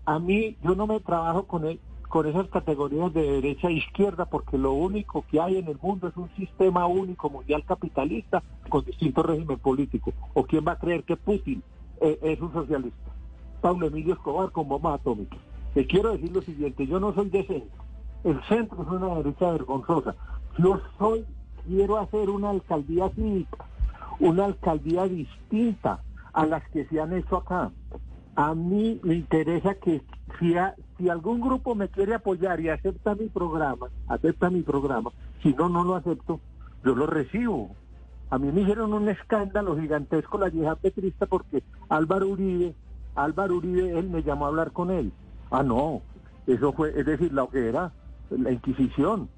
a 0.06 0.18
mí, 0.18 0.56
yo 0.62 0.74
no 0.74 0.86
me 0.86 1.00
trabajo 1.00 1.44
con 1.44 1.66
él 1.66 1.80
con 2.14 2.28
esas 2.28 2.46
categorías 2.46 3.12
de 3.12 3.28
derecha 3.28 3.66
e 3.66 3.72
izquierda, 3.72 4.24
porque 4.26 4.56
lo 4.56 4.72
único 4.72 5.24
que 5.28 5.40
hay 5.40 5.56
en 5.56 5.66
el 5.66 5.76
mundo 5.82 6.06
es 6.06 6.16
un 6.16 6.30
sistema 6.36 6.86
único 6.86 7.28
mundial 7.28 7.64
capitalista 7.64 8.40
con 8.68 8.84
distintos 8.84 9.26
regímenes 9.26 9.58
políticos. 9.58 10.14
¿O 10.32 10.44
quién 10.44 10.64
va 10.64 10.72
a 10.72 10.78
creer 10.78 11.02
que 11.02 11.16
Putin 11.16 11.60
eh, 12.00 12.16
es 12.22 12.40
un 12.40 12.52
socialista? 12.52 13.10
Pablo 13.60 13.88
Emilio 13.88 14.14
Escobar 14.14 14.52
con 14.52 14.68
bombas 14.68 15.00
atómicas. 15.00 15.40
Te 15.74 15.88
quiero 15.88 16.12
decir 16.12 16.30
lo 16.30 16.40
siguiente, 16.42 16.86
yo 16.86 17.00
no 17.00 17.12
soy 17.14 17.30
de 17.30 17.48
centro. 17.48 17.83
El 18.24 18.42
centro 18.44 18.82
es 18.82 18.88
una 18.88 19.16
derecha 19.16 19.52
vergonzosa. 19.52 20.14
Yo 20.56 20.80
soy, 20.98 21.26
quiero 21.66 21.98
hacer 21.98 22.30
una 22.30 22.50
alcaldía 22.50 23.10
cívica, 23.10 23.66
una 24.18 24.46
alcaldía 24.46 25.06
distinta 25.06 26.00
a 26.32 26.46
las 26.46 26.66
que 26.70 26.86
se 26.86 27.00
han 27.00 27.12
hecho 27.12 27.36
acá. 27.36 27.70
A 28.34 28.54
mí 28.54 28.98
me 29.02 29.14
interesa 29.14 29.74
que 29.74 30.02
si, 30.40 30.54
si 30.96 31.08
algún 31.10 31.40
grupo 31.40 31.74
me 31.74 31.88
quiere 31.88 32.14
apoyar 32.14 32.60
y 32.60 32.70
acepta 32.70 33.14
mi 33.14 33.28
programa, 33.28 33.88
acepta 34.08 34.48
mi 34.48 34.62
programa, 34.62 35.10
si 35.42 35.52
no, 35.52 35.68
no 35.68 35.84
lo 35.84 35.94
acepto, 35.94 36.40
yo 36.82 36.94
lo 36.94 37.06
recibo. 37.06 37.70
A 38.30 38.38
mí 38.38 38.50
me 38.50 38.62
hicieron 38.62 38.94
un 38.94 39.08
escándalo 39.08 39.76
gigantesco 39.76 40.38
la 40.38 40.48
vieja 40.48 40.76
petrista 40.76 41.26
porque 41.26 41.62
Álvaro 41.90 42.28
Uribe, 42.28 42.74
Álvaro 43.14 43.56
Uribe, 43.56 43.98
él 43.98 44.08
me 44.08 44.22
llamó 44.22 44.46
a 44.46 44.48
hablar 44.48 44.72
con 44.72 44.90
él. 44.90 45.12
Ah, 45.50 45.62
no, 45.62 46.00
eso 46.46 46.72
fue, 46.72 46.98
es 46.98 47.06
decir, 47.06 47.32
la 47.32 47.44
hoguera, 47.44 47.92
la 48.30 48.52
Inquisición. 48.52 49.28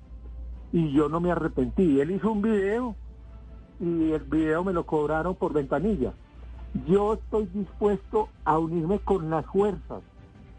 Y 0.72 0.92
yo 0.92 1.08
no 1.08 1.20
me 1.20 1.30
arrepentí. 1.30 2.00
Él 2.00 2.10
hizo 2.10 2.32
un 2.32 2.42
video 2.42 2.96
y 3.80 4.12
el 4.12 4.24
video 4.24 4.64
me 4.64 4.72
lo 4.72 4.84
cobraron 4.84 5.34
por 5.34 5.52
ventanilla. 5.52 6.12
Yo 6.86 7.14
estoy 7.14 7.46
dispuesto 7.46 8.28
a 8.44 8.58
unirme 8.58 8.98
con 8.98 9.30
las 9.30 9.46
fuerzas 9.46 10.02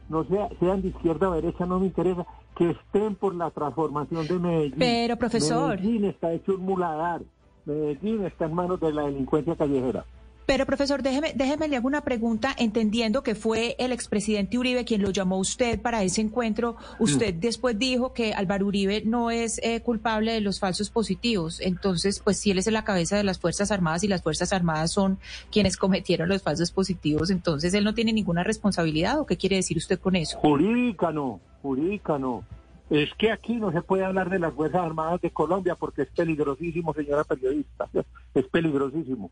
no 0.09 0.23
sea, 0.25 0.49
sean 0.59 0.81
de 0.81 0.89
izquierda 0.89 1.29
o 1.29 1.33
derecha, 1.33 1.65
no 1.65 1.79
me 1.79 1.87
interesa, 1.87 2.25
que 2.55 2.71
estén 2.71 3.15
por 3.15 3.35
la 3.35 3.51
transformación 3.51 4.27
de 4.27 4.39
Medellín. 4.39 4.79
Pero, 4.79 5.17
profesor. 5.17 5.79
Medellín 5.79 6.05
está 6.05 6.31
hecho 6.31 6.55
un 6.55 6.61
muladar. 6.61 7.21
Medellín 7.65 8.23
está 8.25 8.45
en 8.45 8.53
manos 8.53 8.79
de 8.79 8.93
la 8.93 9.03
delincuencia 9.03 9.55
callejera. 9.55 10.05
Pero, 10.47 10.65
profesor, 10.65 11.03
déjeme, 11.03 11.33
déjeme 11.35 11.67
le 11.67 11.75
hago 11.75 11.87
una 11.87 12.05
pregunta, 12.05 12.55
entendiendo 12.57 13.21
que 13.21 13.35
fue 13.35 13.75
el 13.79 13.91
expresidente 13.91 14.57
Uribe 14.57 14.85
quien 14.85 15.01
lo 15.01 15.11
llamó 15.11 15.37
usted 15.39 15.81
para 15.81 16.03
ese 16.03 16.21
encuentro. 16.21 16.77
Usted 16.99 17.35
mm. 17.35 17.39
después 17.41 17.77
dijo 17.77 18.13
que 18.13 18.33
Álvaro 18.33 18.65
Uribe 18.65 19.03
no 19.03 19.29
es 19.29 19.59
eh, 19.61 19.81
culpable 19.81 20.31
de 20.31 20.39
los 20.39 20.61
falsos 20.61 20.89
positivos. 20.89 21.59
Entonces, 21.59 22.21
pues 22.21 22.39
si 22.39 22.51
él 22.51 22.59
es 22.59 22.71
la 22.71 22.85
cabeza 22.85 23.17
de 23.17 23.25
las 23.25 23.39
Fuerzas 23.39 23.71
Armadas 23.71 24.05
y 24.05 24.07
las 24.07 24.23
Fuerzas 24.23 24.53
Armadas 24.53 24.93
son 24.93 25.19
quienes 25.51 25.75
cometieron 25.75 26.29
los 26.29 26.41
falsos 26.41 26.71
positivos, 26.71 27.29
entonces 27.29 27.73
él 27.73 27.83
no 27.83 27.93
tiene 27.93 28.13
ninguna 28.13 28.45
responsabilidad. 28.45 29.19
¿O 29.19 29.25
qué 29.25 29.35
quiere 29.35 29.57
decir 29.57 29.75
usted 29.75 29.99
con 29.99 30.15
eso? 30.15 30.37
Jurídica 30.37 31.11
no, 31.11 31.41
jurídica 31.61 32.17
no. 32.17 32.45
Es 32.89 33.13
que 33.15 33.33
aquí 33.33 33.57
no 33.57 33.73
se 33.73 33.81
puede 33.81 34.05
hablar 34.05 34.29
de 34.29 34.39
las 34.39 34.53
Fuerzas 34.53 34.79
Armadas 34.79 35.19
de 35.19 35.29
Colombia 35.29 35.75
porque 35.75 36.03
es 36.03 36.09
peligrosísimo, 36.09 36.93
señora 36.93 37.25
periodista. 37.25 37.89
Es 38.33 38.45
peligrosísimo. 38.45 39.29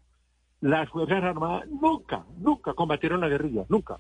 Las 0.62 0.90
Fuerzas 0.90 1.24
Armadas 1.24 1.68
nunca, 1.70 2.26
nunca 2.40 2.74
combatieron 2.74 3.22
la 3.22 3.28
guerrilla, 3.28 3.66
nunca. 3.70 4.00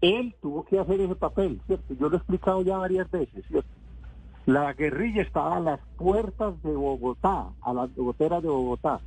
Él 0.00 0.34
tuvo 0.40 0.64
que 0.64 0.78
hacer 0.78 1.00
ese 1.00 1.14
papel, 1.14 1.60
¿cierto? 1.66 1.94
Yo 1.94 2.08
lo 2.08 2.14
he 2.14 2.18
explicado 2.18 2.62
ya 2.62 2.76
varias 2.76 3.10
veces, 3.10 3.44
¿cierto? 3.46 3.68
La 4.46 4.72
guerrilla 4.72 5.22
estaba 5.22 5.56
a 5.56 5.60
las 5.60 5.80
puertas 5.96 6.60
de 6.62 6.74
Bogotá, 6.74 7.50
a 7.60 7.72
las 7.72 7.94
goteras 7.94 8.42
de 8.42 8.48
Bogotá. 8.48 9.00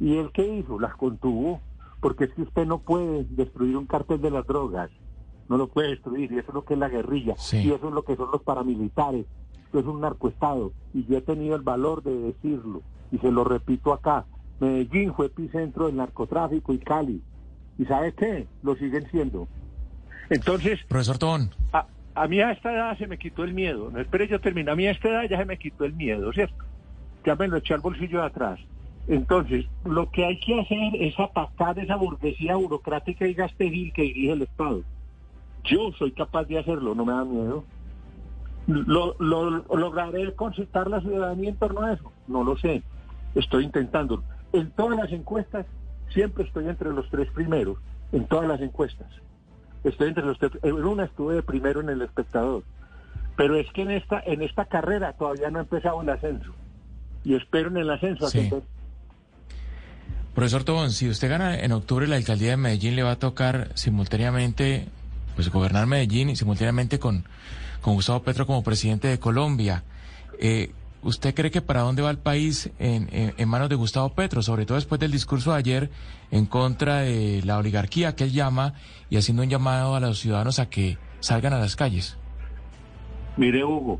¿Y 0.00 0.16
él 0.16 0.30
qué 0.34 0.56
hizo? 0.56 0.80
Las 0.80 0.96
contuvo, 0.96 1.60
porque 2.00 2.24
es 2.24 2.34
que 2.34 2.42
usted 2.42 2.66
no 2.66 2.78
puede 2.78 3.24
destruir 3.30 3.76
un 3.76 3.86
cartel 3.86 4.20
de 4.20 4.32
las 4.32 4.44
drogas, 4.44 4.90
no 5.48 5.56
lo 5.56 5.68
puede 5.68 5.90
destruir, 5.90 6.32
y 6.32 6.38
eso 6.38 6.48
es 6.48 6.54
lo 6.54 6.64
que 6.64 6.74
es 6.74 6.80
la 6.80 6.88
guerrilla, 6.88 7.36
y 7.52 7.70
eso 7.70 7.88
es 7.88 7.94
lo 7.94 8.02
que 8.02 8.16
son 8.16 8.30
los 8.32 8.42
paramilitares, 8.42 9.26
eso 9.68 9.78
es 9.78 9.86
un 9.86 10.00
narcoestado, 10.00 10.72
y 10.92 11.04
yo 11.06 11.18
he 11.18 11.22
tenido 11.22 11.54
el 11.54 11.62
valor 11.62 12.02
de 12.02 12.16
decirlo, 12.16 12.82
y 13.12 13.18
se 13.18 13.30
lo 13.30 13.44
repito 13.44 13.92
acá, 13.92 14.26
Medellín 14.62 15.12
fue 15.12 15.26
epicentro 15.26 15.86
del 15.86 15.96
narcotráfico 15.96 16.72
y 16.72 16.78
Cali. 16.78 17.20
¿Y 17.78 17.84
sabe 17.84 18.12
qué? 18.14 18.46
Lo 18.62 18.76
siguen 18.76 19.08
siendo. 19.10 19.48
Entonces... 20.30 20.78
Profesor 20.86 21.18
Tón. 21.18 21.50
A, 22.14 22.28
mí 22.28 22.40
a 22.40 22.52
esta 22.52 22.72
edad 22.72 22.96
se 22.96 23.08
me 23.08 23.18
quitó 23.18 23.42
el 23.42 23.54
miedo. 23.54 23.90
No 23.90 23.98
espere 23.98 24.28
yo 24.28 24.40
termino. 24.40 24.70
A 24.70 24.76
mí 24.76 24.86
a 24.86 24.92
esta 24.92 25.08
edad 25.08 25.24
ya 25.28 25.38
se 25.38 25.46
me 25.46 25.58
quitó 25.58 25.84
el 25.84 25.94
miedo, 25.94 26.32
¿cierto? 26.32 26.64
Ya 27.24 27.34
me 27.34 27.48
lo 27.48 27.56
eché 27.56 27.74
al 27.74 27.80
bolsillo 27.80 28.20
de 28.20 28.26
atrás. 28.26 28.60
Entonces, 29.08 29.66
lo 29.84 30.08
que 30.12 30.24
hay 30.24 30.38
que 30.38 30.60
hacer 30.60 30.94
es 30.94 31.18
atacar 31.18 31.76
esa 31.80 31.96
burguesía 31.96 32.54
burocrática 32.54 33.26
y 33.26 33.34
gastegil 33.34 33.92
que 33.92 34.02
dirige 34.02 34.32
el 34.32 34.42
Estado. 34.42 34.82
Yo 35.64 35.90
soy 35.98 36.12
capaz 36.12 36.44
de 36.44 36.60
hacerlo, 36.60 36.94
no 36.94 37.04
me 37.04 37.12
da 37.12 37.24
miedo. 37.24 37.64
Lo, 38.68 39.16
¿Lograré 39.18 40.32
consultar 40.36 40.88
la 40.88 41.00
ciudadanía 41.00 41.50
en 41.50 41.56
torno 41.56 41.80
a 41.80 41.94
eso? 41.94 42.12
No 42.28 42.44
lo 42.44 42.56
sé. 42.56 42.84
Estoy 43.34 43.64
intentando 43.64 44.22
en 44.52 44.70
todas 44.70 44.98
las 44.98 45.12
encuestas 45.12 45.66
siempre 46.12 46.44
estoy 46.44 46.68
entre 46.68 46.90
los 46.90 47.08
tres 47.10 47.30
primeros, 47.32 47.78
en 48.12 48.26
todas 48.26 48.46
las 48.46 48.60
encuestas. 48.60 49.08
Estoy 49.84 50.08
entre 50.08 50.24
los 50.24 50.38
tres, 50.38 50.52
en 50.62 50.74
una 50.74 51.04
estuve 51.04 51.42
primero 51.42 51.80
en 51.80 51.88
el 51.88 52.02
espectador. 52.02 52.62
Pero 53.36 53.56
es 53.56 53.66
que 53.72 53.82
en 53.82 53.90
esta, 53.90 54.20
en 54.20 54.42
esta 54.42 54.66
carrera 54.66 55.14
todavía 55.14 55.50
no 55.50 55.58
ha 55.58 55.62
empezado 55.62 56.02
el 56.02 56.10
ascenso. 56.10 56.52
Y 57.24 57.34
espero 57.34 57.68
en 57.70 57.78
el 57.78 57.90
ascenso. 57.90 58.28
Sí. 58.28 58.50
Profesor 60.34 60.64
Tobón, 60.64 60.92
si 60.92 61.08
usted 61.08 61.28
gana 61.28 61.58
en 61.58 61.72
octubre 61.72 62.06
la 62.06 62.16
alcaldía 62.16 62.50
de 62.50 62.56
Medellín, 62.56 62.96
le 62.96 63.02
va 63.02 63.12
a 63.12 63.18
tocar 63.18 63.70
simultáneamente 63.74 64.86
pues 65.34 65.50
gobernar 65.50 65.86
Medellín 65.86 66.30
y 66.30 66.36
simultáneamente 66.36 66.98
con, 66.98 67.24
con 67.80 67.94
Gustavo 67.94 68.22
Petro 68.22 68.46
como 68.46 68.62
presidente 68.62 69.08
de 69.08 69.18
Colombia. 69.18 69.82
Eh, 70.38 70.72
¿Usted 71.02 71.34
cree 71.34 71.50
que 71.50 71.60
para 71.60 71.80
dónde 71.80 72.00
va 72.00 72.10
el 72.10 72.18
país 72.18 72.70
en, 72.78 73.48
manos 73.48 73.68
de 73.68 73.74
Gustavo 73.74 74.10
Petro, 74.10 74.40
sobre 74.40 74.66
todo 74.66 74.76
después 74.76 75.00
del 75.00 75.10
discurso 75.10 75.52
de 75.52 75.58
ayer 75.58 75.90
en 76.30 76.46
contra 76.46 77.00
de 77.00 77.42
la 77.44 77.58
oligarquía 77.58 78.14
que 78.14 78.24
él 78.24 78.32
llama 78.32 78.74
y 79.10 79.16
haciendo 79.16 79.42
un 79.42 79.48
llamado 79.48 79.96
a 79.96 80.00
los 80.00 80.20
ciudadanos 80.20 80.60
a 80.60 80.70
que 80.70 80.98
salgan 81.18 81.54
a 81.54 81.58
las 81.58 81.74
calles? 81.74 82.16
Mire, 83.36 83.64
Hugo, 83.64 83.98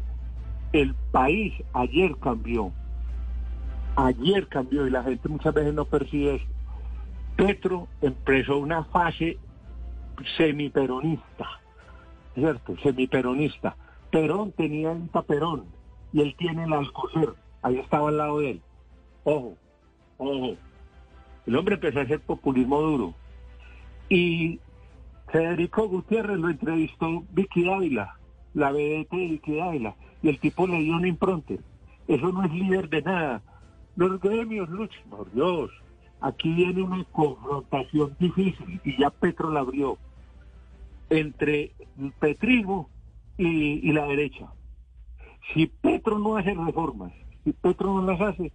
el 0.72 0.94
país 1.10 1.52
ayer 1.72 2.16
cambió. 2.22 2.72
Ayer 3.96 4.46
cambió 4.46 4.86
y 4.86 4.90
la 4.90 5.02
gente 5.02 5.28
muchas 5.28 5.52
veces 5.52 5.74
no 5.74 5.84
percibe 5.84 6.36
eso. 6.36 6.46
Petro 7.34 7.88
empezó 8.00 8.58
una 8.58 8.84
fase 8.84 9.38
semiperonista, 10.36 11.48
¿cierto? 12.34 12.76
Semiperonista. 12.80 13.74
Perón 14.10 14.52
tenía 14.52 14.90
un 14.90 15.08
taperón 15.08 15.81
y 16.12 16.20
él 16.20 16.34
tiene 16.36 16.64
el 16.64 16.72
Alcocer, 16.72 17.34
ahí 17.62 17.78
estaba 17.78 18.08
al 18.08 18.18
lado 18.18 18.38
de 18.40 18.50
él. 18.52 18.62
Ojo, 19.24 19.56
ojo. 20.18 20.56
El 21.46 21.56
hombre 21.56 21.74
empezó 21.74 21.98
a 21.98 22.02
hacer 22.02 22.20
populismo 22.20 22.80
duro. 22.80 23.14
Y 24.08 24.60
Federico 25.30 25.88
Gutiérrez 25.88 26.38
lo 26.38 26.50
entrevistó 26.50 27.24
Vicky 27.30 27.64
Dávila, 27.64 28.16
la 28.54 28.70
BDT 28.70 29.10
de 29.10 29.28
Vicky 29.28 29.56
Dávila, 29.56 29.96
y 30.22 30.28
el 30.28 30.38
tipo 30.38 30.66
le 30.66 30.78
dio 30.78 30.96
un 30.96 31.06
impronte. 31.06 31.58
Eso 32.06 32.30
no 32.30 32.44
es 32.44 32.52
líder 32.52 32.88
de 32.90 33.02
nada. 33.02 33.42
Los 33.96 34.20
gremios 34.20 34.68
luchan, 34.68 35.02
por 35.08 35.32
Dios. 35.32 35.70
Aquí 36.20 36.52
viene 36.52 36.82
una 36.82 37.02
confrontación 37.04 38.14
difícil, 38.18 38.80
y 38.84 39.00
ya 39.00 39.10
Petro 39.10 39.50
la 39.50 39.60
abrió, 39.60 39.98
entre 41.10 41.72
el 41.80 42.14
y 43.38 43.92
la 43.92 44.04
derecha. 44.06 44.52
Si 45.52 45.66
Petro 45.66 46.18
no 46.18 46.36
hace 46.36 46.54
reformas, 46.54 47.12
si 47.44 47.52
Petro 47.52 48.00
no 48.00 48.10
las 48.10 48.20
hace, 48.20 48.52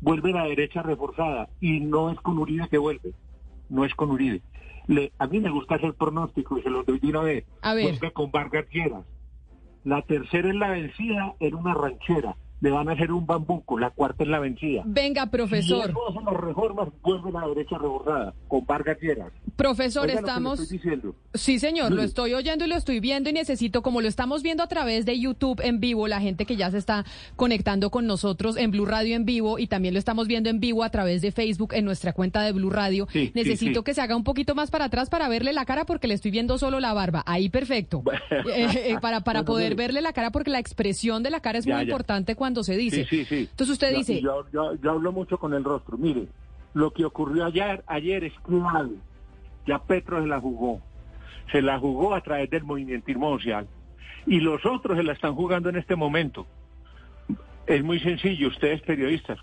vuelve 0.00 0.32
la 0.32 0.44
derecha 0.44 0.82
reforzada 0.82 1.48
y 1.60 1.80
no 1.80 2.10
es 2.10 2.20
con 2.20 2.38
Uribe 2.38 2.68
que 2.68 2.78
vuelve, 2.78 3.12
no 3.68 3.84
es 3.84 3.94
con 3.94 4.10
Uribe. 4.10 4.42
Le, 4.88 5.12
a 5.18 5.26
mí 5.26 5.38
me 5.38 5.50
gusta 5.50 5.76
hacer 5.76 5.94
pronóstico 5.94 6.58
y 6.58 6.62
se 6.62 6.70
lo 6.70 6.82
doy 6.82 6.98
de 6.98 7.08
una 7.08 7.20
vez. 7.20 7.44
Vuelve 7.62 8.12
con 8.12 8.30
Vargas 8.30 8.66
Lleras. 8.70 9.04
La 9.84 10.02
tercera 10.02 10.48
es 10.48 10.54
la 10.54 10.70
vencida 10.70 11.34
en 11.40 11.54
una 11.54 11.74
ranchera 11.74 12.36
le 12.62 12.70
van 12.70 12.88
a 12.88 12.92
hacer 12.92 13.10
un 13.10 13.26
bambuco, 13.26 13.76
la 13.76 13.90
cuarta 13.90 14.22
es 14.22 14.28
la 14.28 14.38
vencida. 14.38 14.82
Venga, 14.86 15.26
profesor. 15.26 15.88
Si 15.88 15.92
no 15.92 16.30
las 16.30 16.40
reformas, 16.40 16.88
vuelve 17.02 17.32
la 17.32 17.48
derecha 17.48 17.76
rebordada, 17.76 18.32
con 18.46 18.64
Vargas 18.64 18.98
Lleras. 19.02 19.32
Profesor, 19.56 20.08
estamos... 20.08 20.60
Sí, 21.34 21.58
señor, 21.58 21.90
lo 21.90 22.02
estoy 22.02 22.34
oyendo 22.34 22.64
y 22.64 22.68
lo 22.68 22.76
estoy 22.76 23.00
viendo 23.00 23.28
y 23.28 23.32
necesito, 23.32 23.82
como 23.82 24.00
lo 24.00 24.06
estamos 24.06 24.44
viendo 24.44 24.62
a 24.62 24.68
través 24.68 25.04
de 25.04 25.18
YouTube 25.18 25.60
en 25.60 25.80
vivo, 25.80 26.06
la 26.06 26.20
gente 26.20 26.46
que 26.46 26.54
ya 26.54 26.70
se 26.70 26.78
está 26.78 27.04
conectando 27.34 27.90
con 27.90 28.06
nosotros 28.06 28.56
en 28.56 28.70
Blue 28.70 28.86
Radio 28.86 29.16
en 29.16 29.24
vivo 29.24 29.58
y 29.58 29.66
también 29.66 29.94
lo 29.94 29.98
estamos 29.98 30.28
viendo 30.28 30.48
en 30.48 30.60
vivo 30.60 30.84
a 30.84 30.90
través 30.90 31.20
de 31.20 31.32
Facebook 31.32 31.74
en 31.74 31.84
nuestra 31.84 32.12
cuenta 32.12 32.42
de 32.42 32.52
Blue 32.52 32.70
Radio. 32.70 33.08
necesito 33.34 33.82
que 33.82 33.92
se 33.92 34.02
haga 34.02 34.14
un 34.14 34.22
poquito 34.22 34.54
más 34.54 34.70
para 34.70 34.84
atrás 34.84 35.10
para 35.10 35.28
verle 35.28 35.52
la 35.52 35.64
cara 35.64 35.84
porque 35.84 36.06
le 36.06 36.14
estoy 36.14 36.30
viendo 36.30 36.58
solo 36.58 36.78
la 36.78 36.92
barba. 36.92 37.24
Ahí 37.26 37.48
perfecto. 37.48 38.04
Eh, 38.52 38.92
eh, 38.92 38.96
para 39.00 39.20
para 39.20 39.44
poder 39.44 39.74
verle 39.74 40.00
la 40.00 40.12
cara 40.12 40.30
porque 40.30 40.50
la 40.50 40.58
expresión 40.58 41.22
de 41.22 41.30
la 41.30 41.40
cara 41.40 41.58
es 41.58 41.66
muy 41.66 41.80
importante 41.80 42.34
cuando 42.34 42.51
se 42.62 42.76
dice. 42.76 43.06
Sí, 43.08 43.24
sí, 43.24 43.48
Entonces 43.50 43.74
usted 43.74 43.96
dice... 43.96 44.20
Yo, 44.20 44.44
hablo 44.90 45.12
mucho 45.12 45.38
con 45.38 45.54
el 45.54 45.64
rostro. 45.64 45.96
Mire, 45.96 46.28
lo 46.74 46.92
que 46.92 47.04
ocurrió 47.04 47.44
ayer, 47.44 47.82
ayer 47.86 48.24
es 48.24 48.34
clave. 48.40 48.96
Ya 49.66 49.78
Petro 49.78 50.20
se 50.20 50.26
la 50.26 50.40
jugó. 50.40 50.80
se 51.50 51.62
la 51.62 51.78
jugó 51.78 52.14
a 52.14 52.20
través 52.20 52.50
del 52.50 52.64
movimiento 52.64 53.12
social 53.12 53.66
y 54.26 54.40
los 54.40 54.64
otros 54.64 54.96
se 54.96 55.02
la 55.02 55.12
están 55.12 55.34
jugando 55.34 55.68
en 55.68 55.76
este 55.76 55.96
momento. 55.96 56.46
Es 57.66 57.82
muy 57.82 58.00
sencillo, 58.00 58.48
ustedes 58.48 58.80
periodistas, 58.82 59.38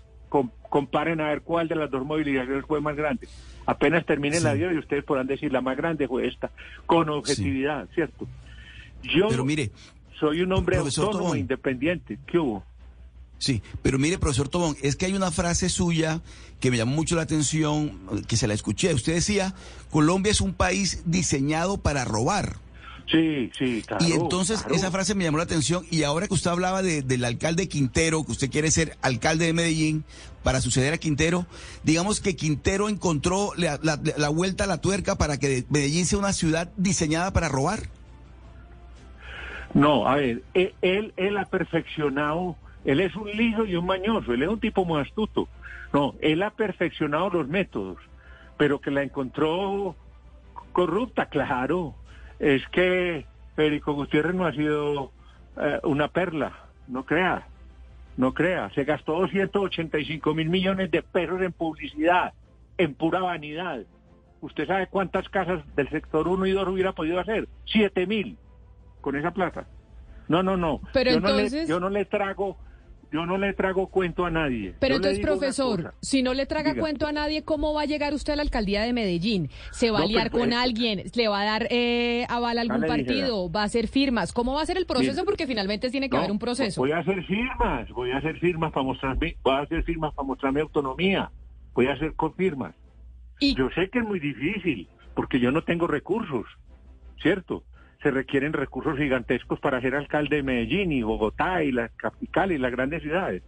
comparen 0.68 1.20
a 1.20 1.28
ver 1.28 1.42
cuál 1.42 1.68
de 1.68 1.74
las 1.74 1.90
dos 1.90 2.04
movilizaciones 2.04 2.64
fue 2.66 2.80
más 2.80 2.96
grande. 2.96 3.28
Apenas 3.66 4.04
termine 4.04 4.40
la 4.40 4.54
vida 4.54 4.72
y 4.72 4.78
ustedes 4.78 5.04
podrán 5.04 5.26
decir 5.26 5.52
la 5.52 5.60
más 5.60 5.76
grande 5.76 6.06
fue 6.06 6.26
esta, 6.26 6.50
con 6.86 7.08
objetividad, 7.08 7.88
¿cierto? 7.94 8.26
Yo 9.02 9.28
Pero 9.28 9.44
mire, 9.44 9.70
soy 10.18 10.42
un 10.42 10.52
hombre 10.52 10.76
autónomo, 10.76 11.34
e 11.34 11.40
independiente. 11.40 12.18
¿Qué 12.26 12.38
hubo? 12.38 12.64
Sí, 13.40 13.62
pero 13.82 13.98
mire, 13.98 14.18
profesor 14.18 14.48
Tobón, 14.48 14.76
es 14.82 14.96
que 14.96 15.06
hay 15.06 15.14
una 15.14 15.30
frase 15.30 15.70
suya 15.70 16.20
que 16.60 16.70
me 16.70 16.76
llamó 16.76 16.94
mucho 16.94 17.16
la 17.16 17.22
atención, 17.22 17.98
que 18.28 18.36
se 18.36 18.46
la 18.46 18.52
escuché. 18.52 18.92
Usted 18.92 19.14
decía, 19.14 19.54
Colombia 19.90 20.30
es 20.30 20.42
un 20.42 20.52
país 20.52 21.02
diseñado 21.06 21.78
para 21.78 22.04
robar. 22.04 22.56
Sí, 23.10 23.50
sí, 23.58 23.82
claro. 23.84 24.06
Y 24.06 24.12
entonces 24.12 24.64
esa 24.70 24.90
frase 24.90 25.14
me 25.14 25.24
llamó 25.24 25.38
la 25.38 25.44
atención 25.44 25.84
y 25.90 26.02
ahora 26.02 26.28
que 26.28 26.34
usted 26.34 26.50
hablaba 26.50 26.82
del 26.82 27.24
alcalde 27.24 27.66
Quintero, 27.66 28.24
que 28.24 28.32
usted 28.32 28.50
quiere 28.50 28.70
ser 28.70 28.98
alcalde 29.00 29.46
de 29.46 29.54
Medellín 29.54 30.04
para 30.44 30.60
suceder 30.60 30.92
a 30.92 30.98
Quintero, 30.98 31.46
digamos 31.82 32.20
que 32.20 32.36
Quintero 32.36 32.88
encontró 32.88 33.52
la, 33.56 33.80
la 33.82 34.28
vuelta 34.28 34.64
a 34.64 34.66
la 34.66 34.82
tuerca 34.82 35.16
para 35.16 35.38
que 35.38 35.64
Medellín 35.70 36.06
sea 36.06 36.18
una 36.18 36.32
ciudad 36.34 36.70
diseñada 36.76 37.32
para 37.32 37.48
robar. 37.48 37.88
No, 39.74 40.06
a 40.06 40.16
ver, 40.16 40.42
e, 40.54 40.74
él, 40.82 41.12
él 41.16 41.36
ha 41.36 41.44
perfeccionado, 41.46 42.56
él 42.84 43.00
es 43.00 43.14
un 43.14 43.30
liso 43.30 43.64
y 43.64 43.76
un 43.76 43.86
mañoso, 43.86 44.32
él 44.32 44.42
es 44.42 44.48
un 44.48 44.60
tipo 44.60 44.84
muy 44.84 45.00
astuto. 45.00 45.48
No, 45.92 46.14
él 46.20 46.42
ha 46.42 46.50
perfeccionado 46.50 47.30
los 47.30 47.48
métodos, 47.48 47.98
pero 48.56 48.80
que 48.80 48.90
la 48.90 49.02
encontró 49.02 49.96
corrupta, 50.72 51.26
claro. 51.26 51.94
Es 52.38 52.66
que 52.68 53.26
Federico 53.56 53.92
Gutiérrez 53.92 54.34
no 54.34 54.46
ha 54.46 54.52
sido 54.52 55.12
eh, 55.60 55.80
una 55.82 56.08
perla, 56.08 56.52
no 56.88 57.04
crea, 57.04 57.46
no 58.16 58.32
crea. 58.32 58.70
Se 58.74 58.84
gastó 58.84 59.20
285 59.20 60.34
mil 60.34 60.48
millones 60.48 60.90
de 60.90 61.02
pesos 61.02 61.42
en 61.42 61.52
publicidad, 61.52 62.32
en 62.78 62.94
pura 62.94 63.20
vanidad. 63.20 63.80
¿Usted 64.40 64.66
sabe 64.66 64.86
cuántas 64.86 65.28
casas 65.28 65.62
del 65.76 65.90
sector 65.90 66.26
1 66.28 66.46
y 66.46 66.52
2 66.52 66.68
hubiera 66.68 66.92
podido 66.92 67.20
hacer? 67.20 67.46
Siete 67.66 68.06
mil 68.06 68.38
con 69.02 69.16
esa 69.16 69.32
plata. 69.32 69.66
No, 70.28 70.42
no, 70.42 70.56
no. 70.56 70.80
Pero 70.92 71.10
yo, 71.10 71.16
entonces... 71.16 71.52
no 71.52 71.58
le, 71.58 71.66
yo 71.66 71.80
no 71.80 71.90
le 71.90 72.04
trago 72.04 72.56
yo 73.12 73.26
no 73.26 73.38
le 73.38 73.52
trago 73.52 73.88
cuento 73.88 74.24
a 74.24 74.30
nadie. 74.30 74.74
Pero 74.78 74.96
entonces, 74.96 75.20
profesor, 75.20 75.94
si 76.00 76.22
no 76.22 76.34
le 76.34 76.46
traga 76.46 76.74
cuento 76.74 77.06
a 77.06 77.12
nadie, 77.12 77.42
¿cómo 77.42 77.74
va 77.74 77.82
a 77.82 77.86
llegar 77.86 78.14
usted 78.14 78.34
a 78.34 78.36
la 78.36 78.42
alcaldía 78.42 78.82
de 78.82 78.92
Medellín? 78.92 79.50
¿Se 79.72 79.90
va 79.90 80.00
a 80.00 80.06
liar 80.06 80.30
pues, 80.30 80.40
con 80.40 80.50
pues, 80.50 80.60
alguien? 80.60 81.02
¿Le 81.14 81.28
va 81.28 81.40
a 81.40 81.44
dar 81.44 81.68
eh, 81.70 82.26
aval 82.28 82.58
a 82.58 82.60
algún 82.60 82.82
partido? 82.82 83.50
¿Va 83.50 83.62
a 83.62 83.64
hacer 83.64 83.88
firmas? 83.88 84.32
¿Cómo 84.32 84.54
va 84.54 84.62
a 84.62 84.66
ser 84.66 84.76
el 84.76 84.86
proceso? 84.86 85.24
Porque 85.24 85.46
finalmente 85.46 85.90
tiene 85.90 86.08
que 86.08 86.16
haber 86.16 86.30
un 86.30 86.38
proceso. 86.38 86.80
Voy 86.80 86.92
a 86.92 86.98
hacer 86.98 87.24
firmas, 87.24 87.88
voy 87.90 88.12
a 88.12 88.18
hacer 88.18 88.38
firmas 88.38 88.72
para 88.72 88.84
mostrarme, 88.84 89.36
voy 89.42 89.54
a 89.54 89.60
hacer 89.60 89.82
firmas 89.82 90.14
para 90.14 90.26
mostrar 90.26 90.52
mi 90.52 90.60
autonomía, 90.60 91.30
voy 91.74 91.86
a 91.86 91.92
hacer 91.92 92.14
con 92.14 92.34
firmas. 92.34 92.74
¿Y? 93.40 93.54
Yo 93.54 93.70
sé 93.74 93.88
que 93.88 94.00
es 94.00 94.04
muy 94.04 94.20
difícil, 94.20 94.88
porque 95.14 95.40
yo 95.40 95.50
no 95.50 95.62
tengo 95.62 95.86
recursos, 95.86 96.46
¿cierto? 97.20 97.64
Se 98.02 98.10
requieren 98.10 98.52
recursos 98.52 98.96
gigantescos 98.96 99.60
para 99.60 99.80
ser 99.80 99.94
alcalde 99.94 100.36
de 100.36 100.42
Medellín 100.42 100.92
y 100.92 101.02
Bogotá 101.02 101.62
y 101.62 101.72
la 101.72 101.88
capital 101.90 102.50
y 102.52 102.58
las 102.58 102.72
grandes 102.72 103.02
ciudades. 103.02 103.42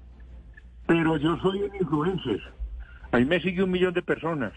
Pero 0.86 1.16
yo 1.16 1.38
soy 1.38 1.62
un 1.62 1.74
influencer. 1.74 2.40
Ahí 3.12 3.24
me 3.24 3.40
sigue 3.40 3.62
un 3.62 3.70
millón 3.70 3.94
de 3.94 4.02
personas. 4.02 4.52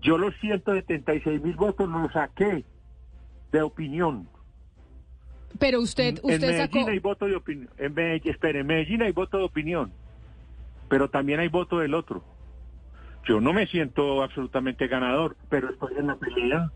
Yo 0.00 0.18
los 0.18 0.34
176 0.40 1.42
mil 1.42 1.56
votos 1.56 1.88
los 1.88 2.12
saqué 2.12 2.64
de 3.50 3.62
opinión. 3.62 4.28
Pero 5.58 5.80
usted, 5.80 6.20
usted 6.22 6.34
en 6.34 6.40
Medellín 6.40 6.88
hay 6.88 6.98
voto 7.00 7.26
de 7.26 7.34
opinión. 7.34 7.70
En 7.78 7.94
Medellín, 7.94 8.30
espere, 8.30 8.60
en 8.60 8.66
Medellín 8.66 9.02
hay 9.02 9.12
voto 9.12 9.38
de 9.38 9.44
opinión. 9.44 9.90
Pero 10.88 11.10
también 11.10 11.40
hay 11.40 11.48
voto 11.48 11.78
del 11.78 11.94
otro. 11.94 12.22
Yo 13.24 13.40
no 13.40 13.52
me 13.52 13.66
siento 13.66 14.22
absolutamente 14.22 14.86
ganador, 14.86 15.36
pero 15.48 15.70
estoy 15.70 15.94
en 15.98 16.06
la 16.06 16.16
pelea 16.16 16.70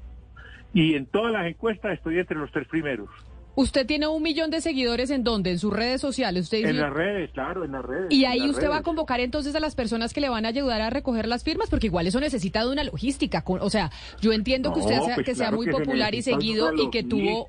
y 0.73 0.95
en 0.95 1.07
todas 1.07 1.33
las 1.33 1.47
encuestas 1.47 1.93
estoy 1.93 2.19
entre 2.19 2.37
los 2.37 2.51
tres 2.51 2.67
primeros. 2.69 3.09
Usted 3.55 3.87
tiene 3.87 4.07
un 4.07 4.23
millón 4.23 4.51
de 4.51 4.63
seguidores 4.63 5.11
en 5.11 5.25
dónde? 5.25 5.51
En 5.51 5.59
sus 5.59 5.73
redes 5.73 6.01
sociales. 6.01 6.45
Usted 6.45 6.65
En 6.65 6.81
las 6.81 6.93
redes, 6.93 7.31
claro, 7.33 7.65
en 7.65 7.73
las 7.73 7.85
redes. 7.85 8.07
Y 8.11 8.25
ahí 8.25 8.49
usted 8.49 8.71
va 8.71 8.79
a 8.79 8.83
convocar 8.83 9.21
entonces 9.21 9.55
a 9.55 9.61
las 9.61 9.75
personas 9.75 10.15
que 10.15 10.23
le 10.23 10.31
van 10.31 10.47
a 10.47 10.49
ayudar 10.49 10.81
a 10.81 10.89
recoger 10.89 11.29
las 11.29 11.45
firmas, 11.45 11.69
porque 11.69 11.89
igual 11.89 12.07
eso 12.07 12.19
necesita 12.19 12.65
de 12.65 12.73
una 12.73 12.83
logística. 12.83 13.45
o 13.47 13.71
sea, 13.71 13.91
yo 14.23 14.33
entiendo 14.33 14.73
que 14.73 14.81
usted 14.81 15.01
sea, 15.01 15.15
pues 15.17 15.27
que 15.27 15.35
sea 15.35 15.51
muy 15.53 15.71
popular 15.71 16.15
y 16.15 16.23
seguido 16.23 16.73
y 16.75 16.89
que 16.91 17.03
tuvo. 17.03 17.47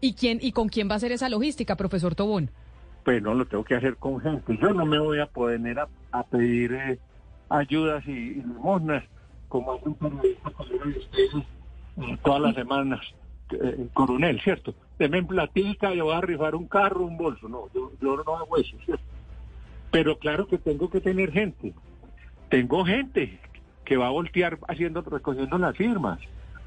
¿Y 0.00 0.14
quién 0.14 0.38
y 0.40 0.52
con 0.52 0.68
quién 0.68 0.88
va 0.88 0.94
a 0.94 0.96
hacer 0.96 1.12
esa 1.12 1.28
logística, 1.28 1.76
profesor 1.76 2.14
Tobón? 2.14 2.50
Pues 3.04 3.22
no, 3.22 3.34
lo 3.34 3.44
tengo 3.44 3.64
que 3.64 3.74
hacer 3.74 3.96
con 3.96 4.20
gente. 4.20 4.58
Yo 4.62 4.72
no 4.72 4.86
me 4.86 4.98
voy 4.98 5.20
a 5.20 5.26
poner 5.26 5.80
a, 5.80 6.22
pedir 6.30 6.72
eh, 6.72 6.98
ayudas 7.50 8.06
y, 8.06 8.10
y 8.10 8.34
limosnas 8.36 9.04
como 9.48 9.74
un 9.84 9.94
periodista 9.94 10.50
todas 12.22 12.40
las 12.40 12.54
semanas 12.54 13.00
eh, 13.50 13.88
coronel, 13.92 14.40
¿cierto? 14.40 14.74
Deme 14.98 15.22
platica, 15.22 15.92
yo 15.94 16.06
voy 16.06 16.14
a 16.14 16.20
rifar 16.20 16.54
un 16.54 16.66
carro, 16.66 17.04
un 17.04 17.16
bolso. 17.16 17.48
No, 17.48 17.68
yo, 17.74 17.90
no 18.00 18.36
hago 18.36 18.56
eso, 18.56 18.76
¿cierto? 18.84 19.04
Pero 19.90 20.18
claro 20.18 20.46
que 20.46 20.58
tengo 20.58 20.88
que 20.88 21.00
tener 21.00 21.32
gente. 21.32 21.74
Tengo 22.48 22.84
gente 22.84 23.38
que 23.84 23.96
va 23.96 24.06
a 24.06 24.10
voltear 24.10 24.58
haciendo, 24.68 25.02
recogiendo 25.02 25.58
las 25.58 25.76
firmas. 25.76 26.18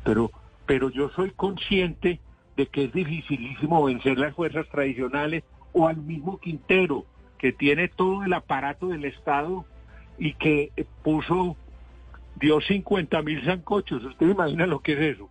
Pero, 0.03 0.31
pero 0.65 0.89
yo 0.89 1.09
soy 1.09 1.31
consciente 1.31 2.19
de 2.55 2.67
que 2.67 2.85
es 2.85 2.93
dificilísimo 2.93 3.83
vencer 3.83 4.17
las 4.17 4.35
fuerzas 4.35 4.67
tradicionales 4.69 5.43
o 5.73 5.88
al 5.88 5.97
mismo 5.97 6.39
Quintero, 6.39 7.05
que 7.38 7.51
tiene 7.51 7.88
todo 7.88 8.23
el 8.23 8.33
aparato 8.33 8.88
del 8.88 9.05
Estado 9.05 9.65
y 10.17 10.33
que 10.33 10.71
puso 11.03 11.57
dio 12.39 12.61
50 12.61 13.21
mil 13.21 13.43
zancochos. 13.43 14.03
¿Usted 14.03 14.29
imagina 14.29 14.65
lo 14.65 14.79
que 14.79 14.93
es 14.93 15.15
eso? 15.15 15.29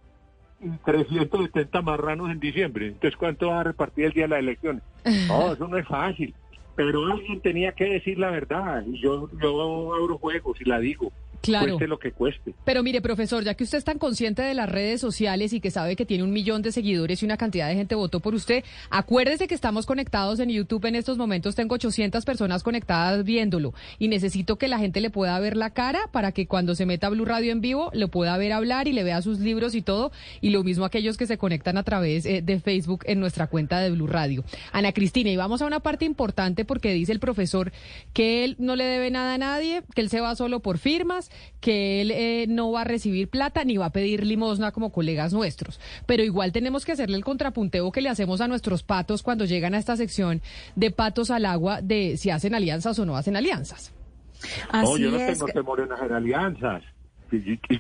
Y 0.61 0.71
370 0.85 1.83
marranos 1.83 2.31
en 2.31 2.41
diciembre. 2.41 2.89
Entonces, 2.89 3.17
¿cuánto 3.17 3.49
va 3.49 3.61
a 3.61 3.65
repartir 3.65 4.07
el 4.07 4.13
día 4.13 4.25
de 4.25 4.29
las 4.29 4.39
elecciones? 4.41 4.83
No, 5.29 5.53
eso 5.53 5.69
no 5.69 5.77
es 5.77 5.87
fácil. 5.87 6.35
Pero 6.77 7.05
alguien 7.05 7.41
tenía 7.41 7.73
que 7.73 7.85
decir 7.85 8.19
la 8.19 8.31
verdad. 8.31 8.85
Y 8.87 9.01
yo, 9.01 9.29
yo 9.41 9.95
abro 9.95 10.19
juegos 10.19 10.61
y 10.61 10.65
la 10.65 10.79
digo. 10.81 11.13
Claro. 11.45 11.67
Cueste 11.67 11.87
lo 11.87 11.99
que 11.99 12.13
cueste. 12.13 12.55
Pero 12.65 12.83
mire, 12.83 13.01
profesor, 13.01 13.45
ya 13.45 13.55
que 13.55 13.65
usted 13.65 13.79
es 13.79 13.85
tan 13.85 13.99
consciente 13.99 14.43
de 14.43 14.55
las 14.55 14.69
redes 14.69 15.01
sociales 15.01 15.53
y 15.53 15.61
que 15.61 15.71
sabe 15.71 15.97
que 15.97 16.07
tiene 16.07 16.25
un 16.25 16.33
millón 16.33 16.63
de 16.63 16.73
seguidores 16.73 17.23
y 17.23 17.27
una 17.27 17.37
cantidad 17.37 17.69
de 17.69 17.75
gente 17.75 17.95
votó 17.95 18.21
por 18.21 18.35
usted, 18.35 18.65
acuérdese 18.91 19.47
que 19.47 19.55
estamos 19.55 19.87
conectados 19.87 20.41
en 20.41 20.49
YouTube 20.49 20.85
en 20.87 20.97
estos 20.97 21.19
momentos. 21.19 21.55
Tengo 21.55 21.75
800 21.75 22.25
personas 22.25 22.63
conectadas 22.63 23.25
viéndolo 23.25 23.75
y 23.99 24.09
necesito 24.09 24.57
que 24.57 24.69
la 24.69 24.79
gente 24.79 25.01
le 25.01 25.11
pueda 25.11 25.39
ver 25.39 25.57
la 25.57 25.71
cara 25.71 26.09
para 26.13 26.33
que 26.33 26.47
cuando 26.47 26.75
se 26.75 26.87
meta 26.87 27.09
a 27.09 27.11
Blue 27.11 27.25
Radio 27.25 27.53
en 27.53 27.61
vivo 27.61 27.91
lo 27.93 28.09
pueda 28.09 28.37
ver 28.37 28.53
hablar 28.53 28.89
y 28.89 28.93
le 28.93 29.05
vea 29.05 29.23
sus 29.23 29.39
libros 29.41 29.75
y 29.75 29.83
todo. 29.83 30.13
Y 30.41 30.51
lo 30.51 30.65
mismo 30.65 30.85
aquellos 30.85 31.17
que 31.17 31.27
se 31.27 31.39
conectan 31.39 31.77
a 31.77 31.83
través 31.83 32.27
eh, 32.27 32.43
de 32.43 32.61
Facebook 32.61 33.05
en 33.07 33.21
nuestra 33.21 33.47
cuenta 33.47 33.81
de 33.81 33.91
Blue 33.91 34.07
Radio. 34.07 34.45
Ana 34.73 34.93
Cristina, 34.93 35.31
y 35.31 35.37
vamos 35.37 35.63
a 35.63 35.67
una 35.67 35.81
parte 35.81 36.05
importante 36.05 36.65
porque 36.65 36.93
dice 36.93 37.13
el 37.13 37.21
profesor 37.21 37.73
que 38.13 38.45
él 38.45 38.57
no 38.59 38.77
le 38.77 38.85
debe 38.85 39.11
nada 39.11 39.35
a 39.35 39.39
nadie, 39.39 39.83
que 39.95 40.01
él 40.01 40.09
se 40.09 40.21
va 40.21 40.35
solo 40.37 40.61
por 40.61 40.79
firmas 40.79 41.31
que 41.61 42.01
él 42.01 42.11
eh, 42.11 42.47
no 42.49 42.73
va 42.73 42.83
a 42.83 42.85
recibir 42.85 43.29
plata 43.29 43.65
ni 43.65 43.77
va 43.77 43.87
a 43.87 43.91
pedir 43.91 44.25
limosna 44.25 44.73
como 44.73 44.93
colegas 44.93 45.33
nuestros. 45.33 45.81
Pero 46.07 46.23
igual 46.23 46.53
tenemos 46.53 46.85
que 46.85 46.93
hacerle 46.93 47.17
el 47.17 47.25
contrapunteo 47.25 47.91
que 47.93 48.01
le 48.01 48.09
hacemos 48.09 48.41
a 48.41 48.49
nuestros 48.49 48.83
patos 48.83 49.23
cuando 49.23 49.45
llegan 49.45 49.75
a 49.75 49.79
esta 49.79 49.97
sección 49.97 50.43
de 50.77 50.91
patos 50.91 51.31
al 51.31 51.47
agua 51.47 51.81
de 51.83 52.17
si 52.17 52.31
hacen 52.31 52.55
alianzas 52.55 52.99
o 52.99 53.07
no 53.07 53.17
hacen 53.17 53.37
alianzas. 53.37 53.93
no, 54.73 54.97
yo 54.97 55.11
no 55.11 55.19
tengo 55.19 55.47
temor 55.47 55.81
en 55.81 55.93
hacer 55.93 56.13
alianzas. 56.13 56.83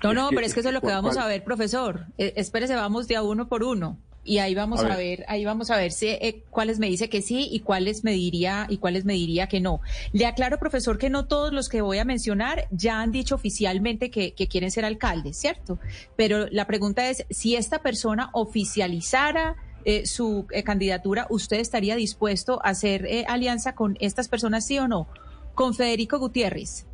No, 0.02 0.14
no, 0.14 0.30
pero 0.30 0.46
es 0.46 0.54
que 0.54 0.60
eso 0.60 0.70
es 0.70 0.74
lo 0.74 0.80
que 0.80 0.88
vamos 0.88 1.16
a 1.16 1.26
ver, 1.26 1.44
profesor. 1.44 2.06
Eh, 2.18 2.32
espérese, 2.36 2.74
vamos 2.74 3.06
de 3.06 3.16
a 3.16 3.22
uno 3.22 3.48
por 3.48 3.62
uno 3.62 3.98
y 4.24 4.38
ahí 4.38 4.54
vamos 4.54 4.82
a, 4.82 4.96
ver. 4.96 5.24
ahí 5.28 5.44
vamos 5.44 5.70
a 5.70 5.76
ver 5.76 5.92
si, 5.92 6.08
eh, 6.08 6.42
cuáles 6.50 6.78
me 6.78 6.86
dice 6.86 7.08
que 7.08 7.20
sí 7.20 7.48
y 7.50 7.60
cuáles 7.60 8.04
me 8.04 8.12
diría 8.12 8.66
y 8.68 8.78
cuáles 8.78 9.04
me 9.04 9.12
diría 9.12 9.46
que 9.48 9.60
no. 9.60 9.80
Le 10.12 10.26
aclaro, 10.26 10.58
profesor, 10.58 10.98
que 10.98 11.10
no 11.10 11.26
todos 11.26 11.52
los 11.52 11.68
que 11.68 11.82
voy 11.82 11.98
a 11.98 12.04
mencionar 12.04 12.66
ya 12.70 13.00
han 13.00 13.12
dicho 13.12 13.34
oficialmente 13.34 14.10
que, 14.10 14.32
quieren 14.48 14.70
ser 14.70 14.84
alcaldes, 14.84 15.36
¿cierto? 15.38 15.78
Pero 16.16 16.46
la 16.50 16.66
pregunta 16.66 17.08
es, 17.08 17.26
si 17.30 17.56
esta 17.56 17.80
persona 17.80 18.30
oficializara 18.32 19.56
eh, 19.84 20.06
su 20.06 20.46
eh, 20.50 20.62
candidatura, 20.62 21.26
¿usted 21.30 21.58
estaría 21.58 21.96
dispuesto 21.96 22.60
a 22.64 22.70
hacer 22.70 23.08
alianza 23.26 23.74
con 23.74 23.96
estas 24.00 24.28
personas, 24.28 24.66
sí 24.66 24.78
o 24.78 24.88
no? 24.88 25.08
Con 25.54 25.74
Federico 25.74 26.18
Gutiérrez. 26.18 26.86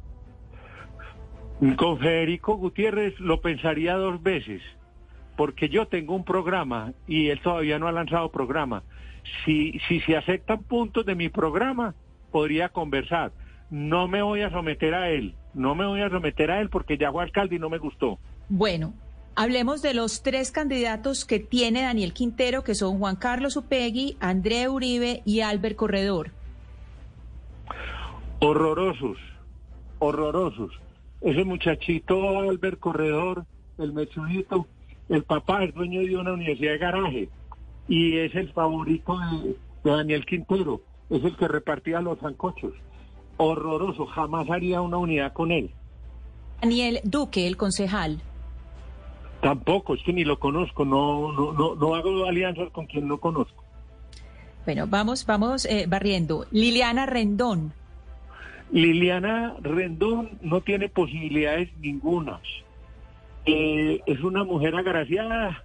Con 1.76 1.98
Federico 1.98 2.56
Gutiérrez 2.56 3.18
lo 3.20 3.40
pensaría 3.40 3.94
dos 3.94 4.22
veces 4.22 4.62
porque 5.40 5.70
yo 5.70 5.87
tengo 5.87 6.14
un 6.14 6.22
programa 6.22 6.92
y 7.07 7.31
él 7.31 7.40
todavía 7.40 7.79
no 7.79 7.88
ha 7.88 7.92
lanzado 7.92 8.31
programa. 8.31 8.83
Si, 9.42 9.81
si 9.88 9.98
se 10.00 10.14
aceptan 10.14 10.62
puntos 10.64 11.07
de 11.07 11.14
mi 11.14 11.31
programa, 11.31 11.94
podría 12.31 12.68
conversar. 12.68 13.33
No 13.70 14.07
me 14.07 14.20
voy 14.20 14.42
a 14.42 14.50
someter 14.50 14.92
a 14.94 15.09
él, 15.09 15.35
no 15.55 15.74
me 15.74 15.87
voy 15.87 16.03
a 16.03 16.11
someter 16.11 16.50
a 16.50 16.61
él 16.61 16.68
porque 16.68 16.98
ya 16.98 17.11
fue 17.11 17.22
alcalde 17.22 17.57
y 17.57 17.59
no 17.59 17.70
me 17.70 17.79
gustó. 17.79 18.18
Bueno, 18.50 18.92
Hablemos 19.35 19.81
de 19.81 19.94
los 19.94 20.22
tres 20.22 20.50
candidatos 20.50 21.24
que 21.24 21.38
tiene 21.38 21.83
Daniel 21.83 22.12
Quintero, 22.12 22.62
que 22.62 22.74
son 22.74 22.98
Juan 22.98 23.16
Carlos 23.16 23.57
Upegui, 23.57 24.18
André 24.20 24.68
Uribe 24.68 25.22
y 25.24 25.40
Albert 25.40 25.76
Corredor. 25.76 26.33
Horrorosos, 28.40 29.16
horrorosos. 30.00 30.79
Ese 31.22 31.44
muchachito 31.44 32.40
Albert 32.40 32.79
Corredor, 32.79 33.46
el 33.79 33.94
mechudito, 33.94 34.66
el 35.11 35.25
papá 35.25 35.64
es 35.64 35.75
dueño 35.75 36.01
de 36.01 36.16
una 36.16 36.33
universidad 36.33 36.73
de 36.73 36.79
garaje 36.79 37.29
y 37.88 38.16
es 38.16 38.35
el 38.37 38.53
favorito 38.53 39.18
de, 39.18 39.57
de 39.85 39.96
Daniel 39.96 40.25
Quintero, 40.25 40.81
es 41.11 41.23
el 41.25 41.37
que 41.37 41.49
repartía 41.49 42.01
los 42.01 42.18
zancochos. 42.20 42.73
Horroroso, 43.37 44.07
jamás 44.07 44.49
haría 44.49 44.81
una 44.81 44.99
unidad 44.99 45.33
con 45.33 45.51
él. 45.51 45.70
Daniel 46.62 47.01
Duque, 47.03 47.46
el 47.46 47.57
concejal. 47.57 48.20
Tampoco, 49.40 49.94
es 49.94 50.03
que 50.05 50.12
ni 50.12 50.25
lo 50.25 50.38
conozco, 50.38 50.85
no, 50.85 51.33
no, 51.33 51.53
no, 51.55 51.75
no 51.75 51.94
hago 51.94 52.27
alianzas 52.27 52.70
con 52.70 52.87
quien 52.87 53.09
no 53.09 53.18
conozco. 53.18 53.64
Bueno, 54.64 54.87
vamos, 54.87 55.27
vamos 55.27 55.64
eh, 55.64 55.87
barriendo. 55.88 56.46
Liliana 56.53 57.07
Rendón. 57.07 57.73
Liliana 58.70 59.57
Rendón 59.61 60.38
no 60.42 60.61
tiene 60.61 60.88
posibilidades 60.88 61.70
ningunas. 61.79 62.42
Eh, 63.46 64.00
es 64.07 64.20
una 64.20 64.44
mujer 64.44 64.74
agraciada, 64.74 65.64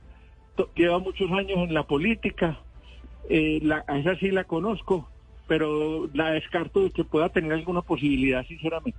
lleva 0.76 1.00
muchos 1.00 1.30
años 1.32 1.58
en 1.58 1.74
la 1.74 1.84
política, 1.84 2.60
eh, 3.30 3.60
la, 3.62 3.84
a 3.88 3.98
esa 3.98 4.16
sí 4.16 4.32
la 4.32 4.46
conozco, 4.46 5.10
pero 5.48 6.10
la 6.14 6.32
descarto 6.32 6.84
de 6.84 6.92
que 6.92 7.04
pueda 7.04 7.30
tener 7.30 7.52
alguna 7.52 7.82
posibilidad, 7.82 8.46
sinceramente. 8.46 8.98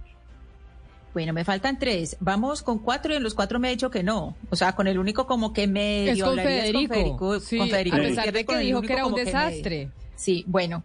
Bueno, 1.17 1.33
me 1.33 1.45
faltan 1.45 1.79
tres. 1.79 2.19
Vamos 2.21 2.63
con 2.63 2.79
cuatro 2.79 3.15
y 3.15 3.17
en 3.17 3.23
los 3.23 3.35
cuatro 3.35 3.59
me 3.59 3.69
ha 3.69 3.71
dicho 3.71 3.91
que 3.91 4.03
no. 4.03 4.37
O 4.51 4.57
sea, 4.57 4.75
con 4.75 4.87
el 4.87 4.99
único 4.99 5.27
como 5.27 5.55
que 5.55 5.67
medio 5.67 6.13
Es 6.13 6.23
con 6.23 6.37
Federico. 6.37 6.95
Federico, 6.95 7.41
Sí, 7.41 7.57
con 7.57 7.71
Federico 7.71 7.97
a 7.97 8.01
pesar 8.01 8.33
de 8.33 8.45
que 8.45 8.59
dijo 8.59 8.83
que 8.83 8.93
era 8.93 9.07
un 9.07 9.15
desastre. 9.15 9.89
Sí, 10.15 10.45
bueno. 10.47 10.85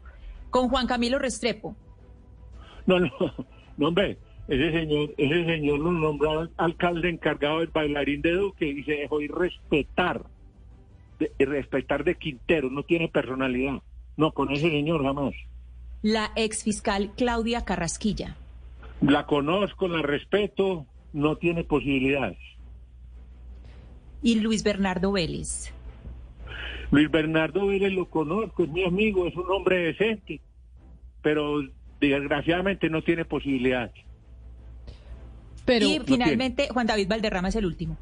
Con 0.49 0.69
Juan 0.69 0.87
Camilo 0.87 1.19
Restrepo. 1.19 1.75
No, 2.85 2.99
no, 3.01 3.09
no, 3.77 3.87
hombre, 3.89 4.17
ese 4.47 4.71
señor, 4.71 5.13
ese 5.17 5.45
señor 5.45 5.79
lo 5.79 5.91
nombró 5.91 6.49
alcalde 6.57 7.09
encargado 7.09 7.59
del 7.59 7.69
bailarín 7.69 8.21
de 8.21 8.33
Duque 8.33 8.67
y 8.67 8.83
se 8.83 8.93
dejó 8.93 9.21
ir 9.21 9.31
respetar, 9.31 10.23
de, 11.19 11.31
respetar 11.45 12.03
de 12.03 12.15
Quintero, 12.15 12.69
no 12.69 12.83
tiene 12.83 13.07
personalidad. 13.07 13.81
No, 14.17 14.31
con 14.31 14.51
ese 14.51 14.69
señor 14.69 15.03
jamás. 15.03 15.33
La 16.01 16.31
ex 16.35 16.63
fiscal 16.63 17.11
Claudia 17.15 17.63
Carrasquilla. 17.63 18.35
La 19.01 19.25
conozco, 19.25 19.87
la 19.87 20.01
respeto, 20.01 20.85
no 21.13 21.37
tiene 21.37 21.63
posibilidades. 21.63 22.37
Y 24.21 24.39
Luis 24.39 24.63
Bernardo 24.63 25.11
Vélez. 25.11 25.73
Luis 26.91 27.09
Bernardo 27.09 27.67
Vélez 27.67 27.93
lo 27.93 28.05
conozco, 28.05 28.63
es 28.63 28.69
mi 28.69 28.83
amigo, 28.83 29.25
es 29.25 29.35
un 29.35 29.49
hombre 29.49 29.77
decente, 29.77 30.41
pero 31.21 31.61
desgraciadamente 31.99 32.89
no 32.89 33.01
tiene 33.01 33.23
posibilidades. 33.23 33.93
Pero 35.65 35.85
y 35.85 35.99
finalmente 35.99 36.69
Juan 36.69 36.87
David 36.87 37.07
Valderrama 37.07 37.49
es 37.49 37.55
el 37.55 37.65
último. 37.65 37.97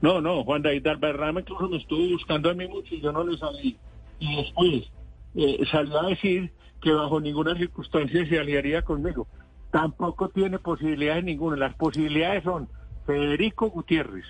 No, 0.00 0.20
no, 0.20 0.44
Juan 0.44 0.62
David 0.62 0.86
Alberrama 0.86 1.40
incluso 1.40 1.68
me 1.68 1.78
estuvo 1.78 2.08
buscando 2.10 2.50
a 2.50 2.54
mí 2.54 2.68
mucho 2.68 2.94
y 2.94 3.00
yo 3.00 3.10
no 3.10 3.24
le 3.24 3.36
salí. 3.36 3.76
Y 4.20 4.36
después 4.36 4.90
eh, 5.34 5.64
salió 5.70 6.00
a 6.00 6.08
decir 6.08 6.52
que 6.80 6.92
bajo 6.92 7.20
ninguna 7.20 7.56
circunstancia 7.56 8.26
se 8.28 8.38
aliaría 8.38 8.82
conmigo. 8.82 9.26
Tampoco 9.70 10.28
tiene 10.28 10.58
posibilidades 10.58 11.24
ninguna. 11.24 11.56
Las 11.56 11.74
posibilidades 11.74 12.44
son 12.44 12.68
Federico 13.06 13.70
Gutiérrez, 13.70 14.26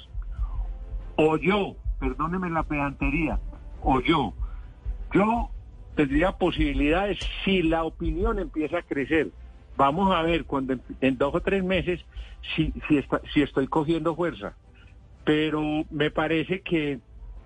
o 1.16 1.36
yo, 1.36 1.76
perdóneme 1.98 2.48
la 2.48 2.62
pedantería, 2.62 3.38
o 3.82 4.00
yo. 4.00 4.32
Yo 5.12 5.50
tendría 5.96 6.32
posibilidades 6.32 7.18
si 7.44 7.62
la 7.62 7.84
opinión 7.84 8.38
empieza 8.38 8.78
a 8.78 8.82
crecer. 8.82 9.30
Vamos 9.78 10.12
a 10.12 10.22
ver 10.22 10.44
cuando 10.44 10.72
en, 10.72 10.82
en 11.00 11.16
dos 11.16 11.32
o 11.36 11.40
tres 11.40 11.62
meses 11.62 12.00
si, 12.56 12.72
si, 12.88 12.98
está- 12.98 13.22
si 13.32 13.42
estoy 13.42 13.68
cogiendo 13.68 14.14
fuerza 14.14 14.54
pero 15.24 15.84
me 15.90 16.10
parece 16.10 16.62
que 16.62 17.00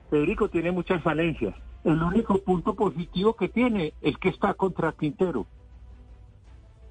Federico 0.09 0.49
tiene 0.49 0.71
muchas 0.71 1.03
falencias. 1.03 1.53
El 1.83 2.01
único 2.01 2.39
punto 2.39 2.77
positivo 2.77 3.35
que 3.35 3.49
tiene 3.49 3.93
es 4.01 4.17
que 4.19 4.29
está 4.29 4.55
contra 4.55 4.93
Quintero. 4.93 5.49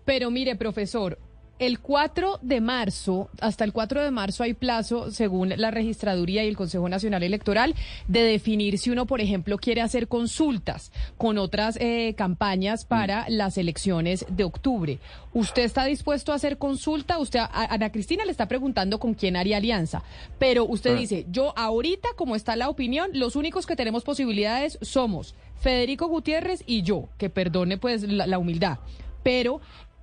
Pero 0.03 0.29
mire, 0.29 0.57
profesor, 0.57 1.17
el 1.61 1.79
4 1.79 2.39
de 2.41 2.59
marzo, 2.59 3.29
hasta 3.39 3.63
el 3.63 3.71
4 3.71 4.01
de 4.03 4.09
marzo 4.09 4.41
hay 4.41 4.55
plazo, 4.55 5.11
según 5.11 5.53
la 5.57 5.69
registraduría 5.69 6.43
y 6.43 6.47
el 6.47 6.57
Consejo 6.57 6.89
Nacional 6.89 7.21
Electoral, 7.21 7.75
de 8.07 8.23
definir 8.23 8.79
si 8.79 8.89
uno, 8.89 9.05
por 9.05 9.21
ejemplo, 9.21 9.59
quiere 9.59 9.81
hacer 9.81 10.07
consultas 10.07 10.91
con 11.17 11.37
otras 11.37 11.77
eh, 11.79 12.15
campañas 12.17 12.83
para 12.83 13.25
las 13.29 13.59
elecciones 13.59 14.25
de 14.27 14.43
octubre. 14.43 14.97
¿Usted 15.33 15.61
está 15.61 15.85
dispuesto 15.85 16.31
a 16.31 16.35
hacer 16.35 16.57
consulta? 16.57 17.19
Usted, 17.19 17.39
a- 17.41 17.73
Ana 17.73 17.91
Cristina 17.91 18.25
le 18.25 18.31
está 18.31 18.47
preguntando 18.47 18.99
con 18.99 19.13
quién 19.13 19.35
haría 19.37 19.57
alianza, 19.57 20.01
pero 20.39 20.65
usted 20.65 20.95
Ah. 20.95 20.99
dice, 20.99 21.27
yo 21.29 21.53
ahorita, 21.55 22.09
como 22.15 22.35
está 22.35 22.55
la 22.55 22.69
opinión, 22.69 23.11
los 23.13 23.35
únicos 23.35 23.67
que 23.67 23.75
tenemos 23.75 24.03
posibilidades 24.03 24.79
somos 24.81 25.35
Federico 25.59 26.07
Gutiérrez 26.07 26.63
y 26.65 26.81
yo, 26.81 27.09
que 27.19 27.29
perdone 27.29 27.77
pues 27.77 28.01
la, 28.01 28.25
la 28.25 28.39
humildad, 28.39 28.79
pero 29.21 29.61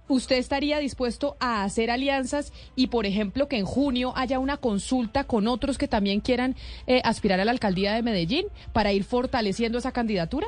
¿Usted 0.08 0.36
estaría 0.36 0.78
dispuesto 0.78 1.36
a 1.38 1.64
hacer 1.64 1.90
alianzas 1.90 2.52
y, 2.74 2.86
por 2.86 3.04
ejemplo, 3.04 3.46
que 3.46 3.58
en 3.58 3.66
junio 3.66 4.12
haya 4.16 4.38
una 4.38 4.56
consulta 4.56 5.24
con 5.24 5.46
otros 5.46 5.76
que 5.76 5.86
también 5.86 6.20
quieran 6.20 6.56
eh, 6.86 7.02
aspirar 7.04 7.40
a 7.40 7.44
la 7.44 7.50
alcaldía 7.50 7.92
de 7.92 8.02
Medellín 8.02 8.46
para 8.72 8.92
ir 8.92 9.04
fortaleciendo 9.04 9.78
esa 9.78 9.92
candidatura? 9.92 10.46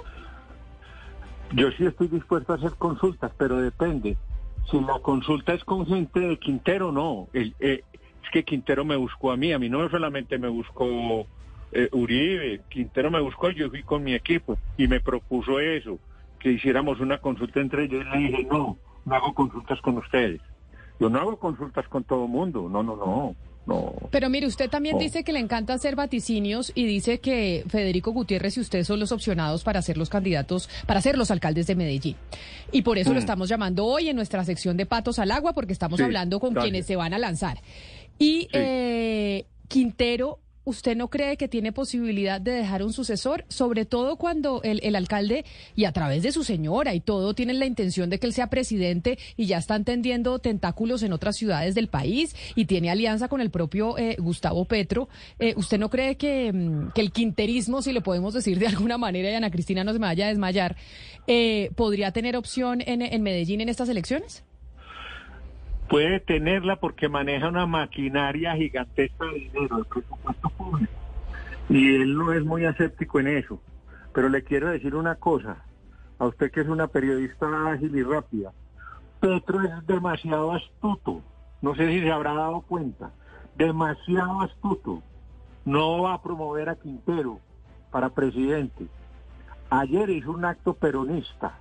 Yo 1.53 1.71
sí 1.73 1.85
estoy 1.85 2.09
dispuesto 2.09 2.53
a 2.53 2.57
hacer 2.57 2.73
consultas, 2.79 3.33
pero 3.37 3.57
depende. 3.61 4.17
Si 4.71 4.81
la 4.81 4.99
consulta 5.01 5.53
es 5.53 5.65
con 5.65 5.85
gente 5.87 6.21
de 6.21 6.39
Quintero, 6.39 6.93
no. 6.93 7.29
El- 7.33 7.55
eh, 7.61 7.83
es 7.93 8.31
que 8.33 8.45
Quintero 8.45 8.85
me 8.85 8.97
buscó 8.97 9.33
a 9.33 9.37
mí, 9.37 9.53
a 9.53 9.59
mí 9.59 9.69
no 9.69 9.89
solamente 9.91 10.39
me 10.39 10.49
buscó 10.49 11.27
eh, 11.73 11.89
Uribe, 11.93 12.63
Quintero 12.69 13.11
me 13.11 13.21
buscó, 13.21 13.51
yo 13.51 13.69
fui 13.69 13.83
con 13.83 14.03
mi 14.05 14.15
equipo 14.15 14.59
y 14.77 14.87
me 14.89 15.01
propuso 15.01 15.61
eso, 15.61 15.99
que 16.39 16.53
hiciéramos 16.53 17.01
una 17.01 17.19
consulta 17.19 17.61
entre 17.61 17.85
ellos. 17.85 18.05
Y 18.15 18.19
le 18.19 18.19
dije, 18.29 18.49
no, 18.51 18.79
no 19.05 19.15
hago 19.15 19.35
consultas 19.35 19.81
con 19.81 19.99
ustedes. 19.99 20.41
Yo 20.99 21.09
no 21.09 21.19
hago 21.19 21.39
consultas 21.39 21.89
con 21.89 22.05
todo 22.05 22.25
el 22.25 22.31
mundo, 22.31 22.69
no, 22.69 22.83
no, 22.83 22.95
no, 22.97 23.35
no. 23.67 23.93
Pero 24.11 24.29
mire, 24.29 24.47
usted 24.47 24.69
también 24.69 24.99
dice 24.99 25.25
que 25.25 25.33
le 25.33 25.39
encanta 25.39 25.73
hacer 25.73 25.97
vaticinios 25.97 26.73
y 26.75 26.85
dice 26.85 27.21
que 27.21 27.65
Federico 27.69 28.11
Gutiérrez 28.13 28.57
y 28.57 28.61
usted 28.61 28.85
son 28.85 29.01
los 29.01 29.11
opcionados 29.13 29.65
para 29.65 29.81
ser 29.81 29.97
los 29.97 30.11
candidatos, 30.11 30.69
para 30.87 31.01
ser 31.01 31.17
los 31.17 31.31
alcaldes 31.31 31.67
de 31.67 31.75
Medellín. 31.77 32.17
Y 32.73 32.83
por 32.83 32.99
eso 32.99 33.11
lo 33.11 33.17
Mm. 33.17 33.21
estamos 33.21 33.49
llamando 33.49 33.87
hoy 33.87 34.09
en 34.11 34.17
nuestra 34.17 34.45
sección 34.45 34.77
de 34.77 34.85
Patos 34.87 35.19
al 35.19 35.31
Agua, 35.31 35.53
porque 35.55 35.73
estamos 35.73 35.99
Sí, 35.99 36.05
hablando 36.05 36.39
con 36.41 36.51
gracias. 36.53 36.65
quienes 36.71 36.87
se 36.87 36.97
van 36.97 37.15
a 37.15 37.19
lanzar. 37.19 37.59
Y 38.19 38.43
Sí. 38.43 38.49
eh, 38.53 39.47
Quintero, 39.69 40.41
¿usted 40.65 40.97
no 40.97 41.09
cree 41.09 41.37
que 41.37 41.49
tiene 41.49 41.73
posibilidad 41.73 42.41
de 42.41 42.53
dejar 42.53 42.83
un 42.83 42.93
sucesor? 42.93 43.45
Sobre 43.49 43.85
todo 43.85 44.17
cuando 44.17 44.63
el, 44.63 44.81
el 44.83 44.97
alcalde, 44.97 45.45
y 45.75 45.85
a 45.85 45.93
través 45.93 46.23
de 46.23 46.33
su 46.33 46.45
señora 46.45 46.95
y 46.95 47.01
todo, 47.01 47.35
tienen 47.35 47.59
la 47.59 47.67
intención 47.67 48.11
de 48.11 48.19
que 48.19 48.27
él 48.27 48.33
sea 48.33 48.49
presidente 48.49 49.19
y 49.37 49.47
ya 49.47 49.59
están 49.59 49.85
tendiendo 49.85 50.39
tentáculos 50.39 51.03
en 51.03 51.13
otras 51.13 51.37
ciudades 51.37 51.75
del 51.75 51.89
país 51.89 52.35
y 52.55 52.67
tiene 52.67 52.91
alianza 52.91 53.29
con 53.29 53.41
el 53.41 53.51
propio 53.51 53.99
eh, 53.99 54.17
Gustavo 54.19 54.65
Petro. 54.65 55.09
Eh, 55.39 55.55
¿Usted 55.57 55.79
no 55.79 55.91
cree 55.91 56.17
que, 56.17 56.53
mm, 56.53 56.91
el 56.95 57.13
quinterismo, 57.13 57.81
si 57.81 57.93
le 57.93 58.03
podemos 58.03 58.35
decir 58.35 58.59
de 58.59 58.67
alguna 58.67 58.99
manera, 58.99 59.31
y 59.31 59.35
Ana 59.35 59.51
Cristina 59.51 59.85
no 59.85 59.93
se 59.93 59.99
me 59.99 60.07
vaya 60.07 60.27
a 60.27 60.29
desmayar, 60.29 60.77
eh, 61.27 61.71
podría 61.77 62.13
tener 62.13 62.37
opción 62.37 62.83
en 62.85 63.23
Medellín 63.23 63.61
en 63.61 63.69
estas 63.69 63.89
elecciones? 63.89 64.45
Puede 65.91 66.21
tenerla 66.21 66.77
porque 66.77 67.09
maneja 67.09 67.49
una 67.49 67.67
maquinaria 67.67 68.55
gigantesca 68.55 69.27
de 69.27 69.41
dinero, 69.41 69.79
el 69.79 69.85
presupuesto 69.87 70.49
público. 70.51 70.93
Y 71.69 71.97
él 71.97 72.17
no 72.17 72.33
es 72.33 72.45
muy 72.45 72.65
escéptico 72.65 73.19
en 73.19 73.27
eso. 73.27 73.61
Pero 74.15 74.29
le 74.29 74.45
quiero 74.45 74.71
decir 74.71 74.95
una 74.95 75.17
cosa, 75.17 75.65
a 76.21 76.27
usted 76.27 76.53
que 76.53 76.61
es 76.61 76.69
una 76.69 76.87
periodista 76.87 77.73
ágil 77.73 77.97
y 77.97 78.05
rápida. 78.05 78.53
Petro 79.19 79.63
es 79.63 79.87
demasiado 79.89 80.53
astuto. 80.53 81.23
No 81.61 81.75
sé 81.75 81.89
si 81.89 82.01
se 82.01 82.13
habrá 82.13 82.35
dado 82.35 82.61
cuenta. 82.63 83.11
Demasiado 83.57 84.43
astuto. 84.43 85.03
No 85.65 86.03
va 86.03 86.15
a 86.15 86.23
promover 86.23 86.69
a 86.69 86.77
Quintero 86.77 87.41
para 87.91 88.11
presidente. 88.11 88.87
Ayer 89.71 90.09
hizo 90.11 90.31
un 90.31 90.45
acto 90.45 90.75
peronista. 90.75 91.59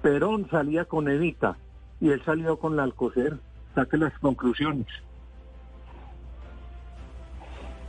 Perón 0.00 0.48
salía 0.50 0.86
con 0.86 1.08
Evita 1.10 1.58
y 2.00 2.08
él 2.08 2.22
salió 2.24 2.58
con 2.58 2.74
la 2.74 2.82
Alcocer. 2.82 3.38
Saque 3.76 3.98
las 3.98 4.18
conclusiones. 4.20 4.86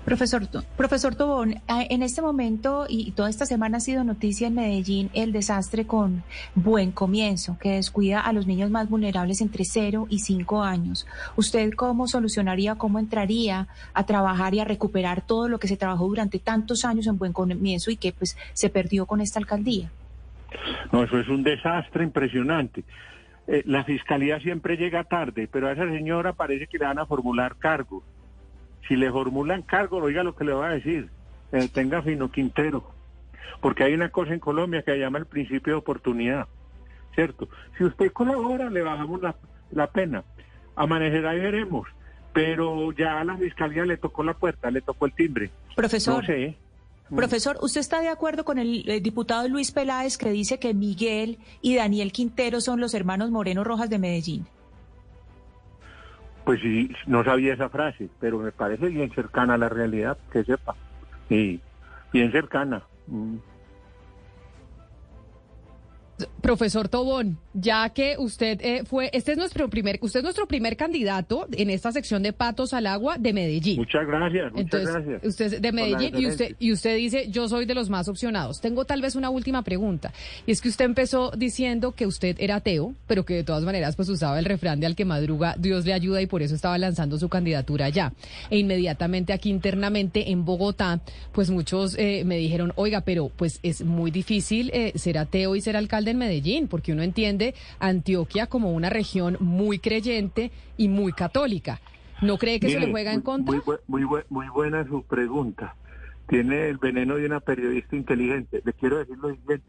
Profesor, 0.04 0.48
profesor 0.76 1.16
Tobón, 1.16 1.56
en 1.68 2.04
este 2.04 2.22
momento 2.22 2.86
y 2.90 3.12
toda 3.12 3.30
esta 3.30 3.46
semana 3.46 3.78
ha 3.78 3.80
sido 3.80 4.04
noticia 4.04 4.48
en 4.48 4.56
Medellín 4.56 5.10
el 5.14 5.32
desastre 5.32 5.86
con 5.88 6.24
Buen 6.56 6.92
Comienzo, 6.92 7.58
que 7.60 7.72
descuida 7.72 8.20
a 8.20 8.34
los 8.34 8.48
niños 8.48 8.70
más 8.70 8.90
vulnerables 8.90 9.40
entre 9.42 9.64
0 9.64 10.08
y 10.10 10.20
5 10.20 10.64
años. 10.64 11.08
¿Usted 11.38 11.72
cómo 11.74 12.08
solucionaría, 12.08 12.76
cómo 12.76 13.00
entraría 13.00 13.68
a 13.94 14.06
trabajar 14.06 14.54
y 14.54 14.60
a 14.60 14.66
recuperar 14.66 15.22
todo 15.22 15.48
lo 15.48 15.58
que 15.58 15.68
se 15.70 15.78
trabajó 15.78 16.08
durante 16.08 16.40
tantos 16.40 16.84
años 16.84 17.08
en 17.08 17.18
Buen 17.18 17.34
Comienzo 17.34 17.92
y 17.92 17.98
que 17.98 18.12
pues 18.12 18.38
se 18.54 18.70
perdió 18.70 19.06
con 19.06 19.22
esta 19.22 19.40
alcaldía? 19.40 19.90
No, 20.92 21.04
eso 21.04 21.18
es 21.20 21.28
un 21.30 21.44
desastre 21.44 22.04
impresionante. 22.04 22.84
Eh, 23.48 23.64
la 23.66 23.84
fiscalía 23.84 24.40
siempre 24.40 24.78
llega 24.78 25.06
tarde, 25.06 25.48
pero 25.52 25.68
a 25.68 25.72
esa 25.72 25.90
señora 25.90 26.34
parece 26.34 26.68
que 26.68 26.78
le 26.78 26.86
van 26.86 27.00
a 27.00 27.06
formular 27.06 27.56
cargo 27.58 28.04
si 28.88 28.96
le 28.96 29.12
formulan 29.12 29.62
cargo, 29.62 29.98
oiga 29.98 30.24
lo 30.24 30.36
que 30.36 30.46
le 30.46 30.54
va 30.54 30.70
a 30.70 30.74
decir, 30.74 31.10
eh, 31.52 31.68
tenga 31.74 32.02
fino 32.02 32.32
Quintero, 32.32 32.90
porque 33.62 33.84
hay 33.84 33.94
una 33.94 34.10
cosa 34.10 34.34
en 34.34 34.40
Colombia 34.40 34.82
que 34.82 34.92
se 34.92 35.00
llama 35.00 35.20
el 35.20 35.26
principio 35.26 35.74
de 35.74 35.80
oportunidad, 35.80 36.48
¿cierto? 37.14 37.50
Si 37.78 37.84
usted 37.84 38.12
colabora, 38.12 38.70
le 38.70 38.82
bajamos 38.82 39.22
la, 39.22 39.36
la 39.72 39.88
pena, 39.88 40.24
amanecerá 40.76 41.36
y 41.36 41.40
veremos, 41.40 41.88
pero 42.34 42.92
ya 42.94 43.20
a 43.20 43.24
la 43.24 43.38
fiscalía 43.38 43.86
le 43.86 43.98
tocó 43.98 44.24
la 44.24 44.34
puerta, 44.34 44.72
le 44.72 44.82
tocó 44.82 45.06
el 45.06 45.14
timbre. 45.14 45.50
Profesor. 45.76 46.24
Profesor, 47.16 47.58
¿usted 47.62 47.82
está 47.82 48.02
de 48.02 48.10
acuerdo 48.10 48.44
con 48.44 48.58
el, 48.58 48.90
el, 48.90 49.02
diputado 49.02 49.48
Luis 49.48 49.72
Peláez 49.72 50.18
que 50.18 50.30
dice 50.30 50.60
que 50.60 50.74
Miguel 50.74 51.40
y 51.62 51.76
Daniel 51.76 52.12
Quintero 52.12 52.60
son 52.60 52.82
los 52.82 52.94
hermanos 52.94 53.32
Moreno 53.32 53.64
Rojas 53.64 53.90
de 53.90 53.98
Medellín? 53.98 54.46
Pues 56.44 56.62
sí, 56.62 56.90
no 57.08 57.24
sabía 57.24 57.54
esa 57.54 57.70
frase, 57.70 58.10
pero 58.20 58.40
me 58.40 58.52
parece 58.52 58.88
bien 58.88 59.12
cercana 59.12 59.56
a 59.56 59.58
la 59.58 59.70
realidad, 59.70 60.18
que 60.32 60.44
sepa. 60.44 60.76
Y 61.30 61.60
bien 62.14 62.32
cercana. 62.32 62.84
Profesor 66.42 66.88
Tobón, 66.88 67.38
ya 67.54 67.90
que 67.90 68.16
usted 68.18 68.60
eh, 68.62 68.84
fue, 68.86 69.10
este 69.14 69.34
es 69.34 69.38
nuestro 69.38 69.70
primer, 69.70 70.00
usted 70.02 70.22
es 70.22 70.24
nuestro 70.24 70.48
primer 70.48 70.76
candidato 70.78 71.48
en 71.52 71.70
esta 71.70 71.92
sección 71.92 72.24
de 72.24 72.34
patos 72.34 72.74
al 72.74 72.88
agua 72.88 73.18
de 73.18 73.34
Medellín. 73.34 73.78
Muchas 73.78 74.08
gracias, 74.08 74.52
muchas 74.52 74.62
Entonces, 74.62 74.94
gracias. 74.94 75.26
Usted 75.26 75.54
es 75.54 75.62
de 75.62 75.72
Medellín 75.72 76.18
y 76.18 76.28
usted 76.28 76.56
y 76.58 76.72
usted 76.72 76.96
dice 76.96 77.30
yo 77.30 77.48
soy 77.48 77.66
de 77.66 77.76
los 77.76 77.90
más 77.90 78.08
opcionados. 78.08 78.62
Tengo 78.62 78.86
tal 78.86 79.02
vez 79.02 79.16
una 79.16 79.30
última 79.30 79.62
pregunta 79.62 80.12
y 80.46 80.52
es 80.52 80.62
que 80.62 80.70
usted 80.70 80.86
empezó 80.86 81.32
diciendo 81.32 81.92
que 81.92 82.08
usted 82.08 82.36
era 82.40 82.56
ateo, 82.56 82.94
pero 83.06 83.26
que 83.26 83.36
de 83.36 83.44
todas 83.44 83.64
maneras 83.64 83.96
pues 83.96 84.10
usaba 84.10 84.40
el 84.40 84.46
refrán 84.46 84.80
de 84.80 84.88
al 84.88 84.96
que 84.96 85.06
madruga 85.06 85.56
Dios 85.58 85.86
le 85.86 85.94
ayuda 85.94 86.22
y 86.22 86.28
por 86.28 86.42
eso 86.42 86.56
estaba 86.56 86.78
lanzando 86.78 87.20
su 87.20 87.30
candidatura 87.30 87.86
allá. 87.86 88.14
E 88.50 88.58
inmediatamente 88.58 89.34
aquí 89.34 89.50
internamente 89.50 90.32
en 90.32 90.46
Bogotá, 90.46 91.02
pues 91.32 91.50
muchos 91.50 91.96
eh, 91.98 92.24
me 92.26 92.38
dijeron 92.38 92.74
oiga, 92.76 93.02
pero 93.02 93.30
pues 93.36 93.60
es 93.62 93.84
muy 93.84 94.10
difícil 94.10 94.72
eh, 94.74 94.94
ser 94.96 95.18
ateo 95.18 95.56
y 95.56 95.62
ser 95.62 95.78
alcalde 95.78 96.07
en 96.12 96.18
Medellín, 96.18 96.68
porque 96.68 96.94
uno 96.94 97.04
entiende 97.04 97.56
Antioquia 97.80 98.48
como 98.48 98.72
una 98.72 98.90
región 98.90 99.38
muy 99.40 99.80
creyente 99.80 100.52
y 100.78 100.88
muy 100.88 101.14
católica. 101.14 101.80
¿No 102.22 102.38
cree 102.38 102.60
que 102.60 102.68
Mire, 102.68 102.80
eso 102.80 102.88
le 102.88 102.92
juega 102.92 103.14
en 103.14 103.22
contra? 103.22 103.56
Muy, 103.56 103.78
muy, 103.88 104.06
muy, 104.06 104.22
muy 104.30 104.50
buena 104.50 104.86
su 104.86 105.04
pregunta. 105.04 105.76
Tiene 106.28 106.68
el 106.68 106.78
veneno 106.78 107.16
de 107.16 107.26
una 107.26 107.40
periodista 107.40 107.96
inteligente. 107.96 108.62
Le 108.66 108.74
quiero 108.74 108.98
decir 108.98 109.18
lo 109.18 109.30
siguiente. 109.30 109.68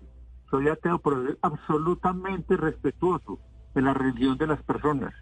Soy 0.51 0.69
ateo, 0.69 0.99
pero 0.99 1.25
soy 1.25 1.37
absolutamente 1.43 2.57
respetuoso 2.57 3.39
de 3.75 3.83
la 3.83 3.95
religión 3.95 4.39
de 4.39 4.47
las 4.47 4.63
personas. 4.63 5.15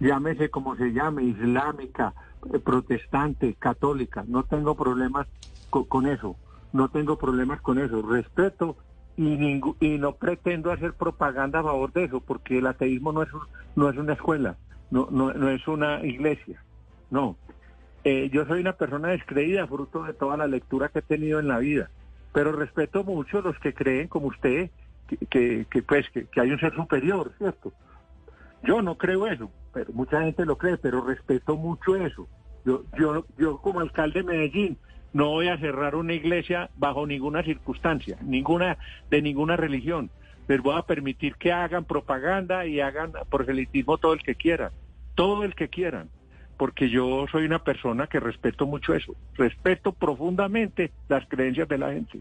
Llámese 0.00 0.50
como 0.50 0.76
se 0.76 0.92
llame, 0.92 1.22
islámica, 1.22 2.14
eh, 2.52 2.58
protestante, 2.58 3.54
católica. 3.54 4.24
No 4.26 4.42
tengo 4.44 4.74
problemas 4.74 5.28
co 5.70 5.86
con 5.86 6.06
eso. 6.06 6.36
No 6.72 6.88
tengo 6.88 7.16
problemas 7.16 7.60
con 7.60 7.78
eso. 7.78 8.02
Respeto 8.02 8.76
y, 9.20 9.60
y 9.80 9.98
no 9.98 10.14
pretendo 10.14 10.72
hacer 10.72 10.94
propaganda 10.94 11.60
a 11.60 11.64
favor 11.64 11.92
de 11.92 12.04
eso, 12.04 12.20
porque 12.20 12.58
el 12.58 12.66
ateísmo 12.66 13.12
no 13.12 13.22
es, 13.22 13.28
no 13.76 13.90
es 13.90 13.96
una 13.96 14.14
escuela, 14.14 14.56
no, 14.90 15.08
no, 15.10 15.32
no 15.34 15.50
es 15.50 15.66
una 15.68 16.04
iglesia, 16.04 16.62
no. 17.10 17.36
Eh, 18.02 18.30
yo 18.32 18.46
soy 18.46 18.62
una 18.62 18.72
persona 18.72 19.08
descreída, 19.08 19.66
fruto 19.66 20.04
de 20.04 20.14
toda 20.14 20.38
la 20.38 20.46
lectura 20.46 20.88
que 20.88 21.00
he 21.00 21.02
tenido 21.02 21.38
en 21.38 21.48
la 21.48 21.58
vida, 21.58 21.90
pero 22.32 22.52
respeto 22.52 23.04
mucho 23.04 23.42
los 23.42 23.58
que 23.58 23.74
creen, 23.74 24.08
como 24.08 24.28
usted, 24.28 24.70
que, 25.06 25.18
que, 25.26 25.66
que, 25.70 25.82
pues, 25.82 26.08
que, 26.10 26.24
que 26.24 26.40
hay 26.40 26.50
un 26.50 26.58
ser 26.58 26.74
superior, 26.74 27.30
¿cierto? 27.36 27.72
Yo 28.62 28.80
no 28.80 28.96
creo 28.96 29.26
eso, 29.26 29.50
pero 29.74 29.92
mucha 29.92 30.22
gente 30.22 30.46
lo 30.46 30.56
cree, 30.56 30.78
pero 30.78 31.04
respeto 31.04 31.56
mucho 31.56 31.94
eso. 31.96 32.26
Yo, 32.64 32.84
yo, 32.98 33.26
yo 33.36 33.58
como 33.58 33.80
alcalde 33.80 34.20
de 34.20 34.26
Medellín 34.26 34.78
no 35.12 35.28
voy 35.30 35.48
a 35.48 35.58
cerrar 35.58 35.94
una 35.94 36.14
iglesia 36.14 36.70
bajo 36.76 37.06
ninguna 37.06 37.42
circunstancia, 37.42 38.16
ninguna 38.22 38.78
de 39.10 39.22
ninguna 39.22 39.56
religión. 39.56 40.10
Les 40.48 40.60
voy 40.60 40.76
a 40.76 40.82
permitir 40.82 41.36
que 41.36 41.52
hagan 41.52 41.84
propaganda 41.84 42.66
y 42.66 42.80
hagan 42.80 43.12
proselitismo 43.28 43.98
todo 43.98 44.12
el 44.12 44.22
que 44.22 44.34
quieran, 44.34 44.72
todo 45.14 45.44
el 45.44 45.54
que 45.54 45.68
quieran, 45.68 46.08
porque 46.56 46.90
yo 46.90 47.26
soy 47.30 47.44
una 47.44 47.62
persona 47.62 48.06
que 48.06 48.20
respeto 48.20 48.66
mucho 48.66 48.94
eso, 48.94 49.14
respeto 49.36 49.92
profundamente 49.92 50.90
las 51.08 51.26
creencias 51.26 51.68
de 51.68 51.78
la 51.78 51.92
gente. 51.92 52.20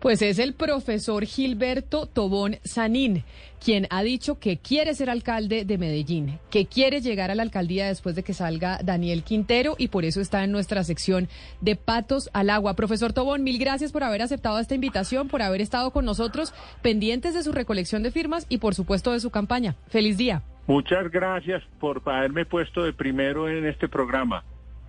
Pues 0.00 0.20
es 0.20 0.38
el 0.38 0.52
profesor 0.52 1.24
Gilberto 1.24 2.06
Tobón 2.06 2.56
Sanín, 2.62 3.24
quien 3.64 3.86
ha 3.88 4.02
dicho 4.02 4.38
que 4.38 4.58
quiere 4.58 4.94
ser 4.94 5.08
alcalde 5.08 5.64
de 5.64 5.78
Medellín, 5.78 6.38
que 6.50 6.66
quiere 6.66 7.00
llegar 7.00 7.30
a 7.30 7.34
la 7.34 7.42
alcaldía 7.42 7.86
después 7.86 8.14
de 8.14 8.22
que 8.22 8.34
salga 8.34 8.78
Daniel 8.84 9.22
Quintero 9.22 9.76
y 9.78 9.88
por 9.88 10.04
eso 10.04 10.20
está 10.20 10.44
en 10.44 10.52
nuestra 10.52 10.84
sección 10.84 11.28
de 11.62 11.76
Patos 11.76 12.28
al 12.34 12.50
Agua. 12.50 12.76
Profesor 12.76 13.14
Tobón, 13.14 13.42
mil 13.42 13.58
gracias 13.58 13.92
por 13.92 14.04
haber 14.04 14.20
aceptado 14.20 14.58
esta 14.58 14.74
invitación, 14.74 15.28
por 15.28 15.40
haber 15.40 15.62
estado 15.62 15.90
con 15.90 16.04
nosotros 16.04 16.52
pendientes 16.82 17.32
de 17.32 17.42
su 17.42 17.52
recolección 17.52 18.02
de 18.02 18.10
firmas 18.10 18.44
y 18.50 18.58
por 18.58 18.74
supuesto 18.74 19.12
de 19.12 19.20
su 19.20 19.30
campaña. 19.30 19.76
Feliz 19.88 20.18
día. 20.18 20.42
Muchas 20.66 21.10
gracias 21.10 21.62
por 21.78 22.02
haberme 22.06 22.46
puesto 22.46 22.84
de 22.84 22.92
primero 22.92 23.48
en 23.48 23.66
este 23.66 23.88
programa. 23.88 24.44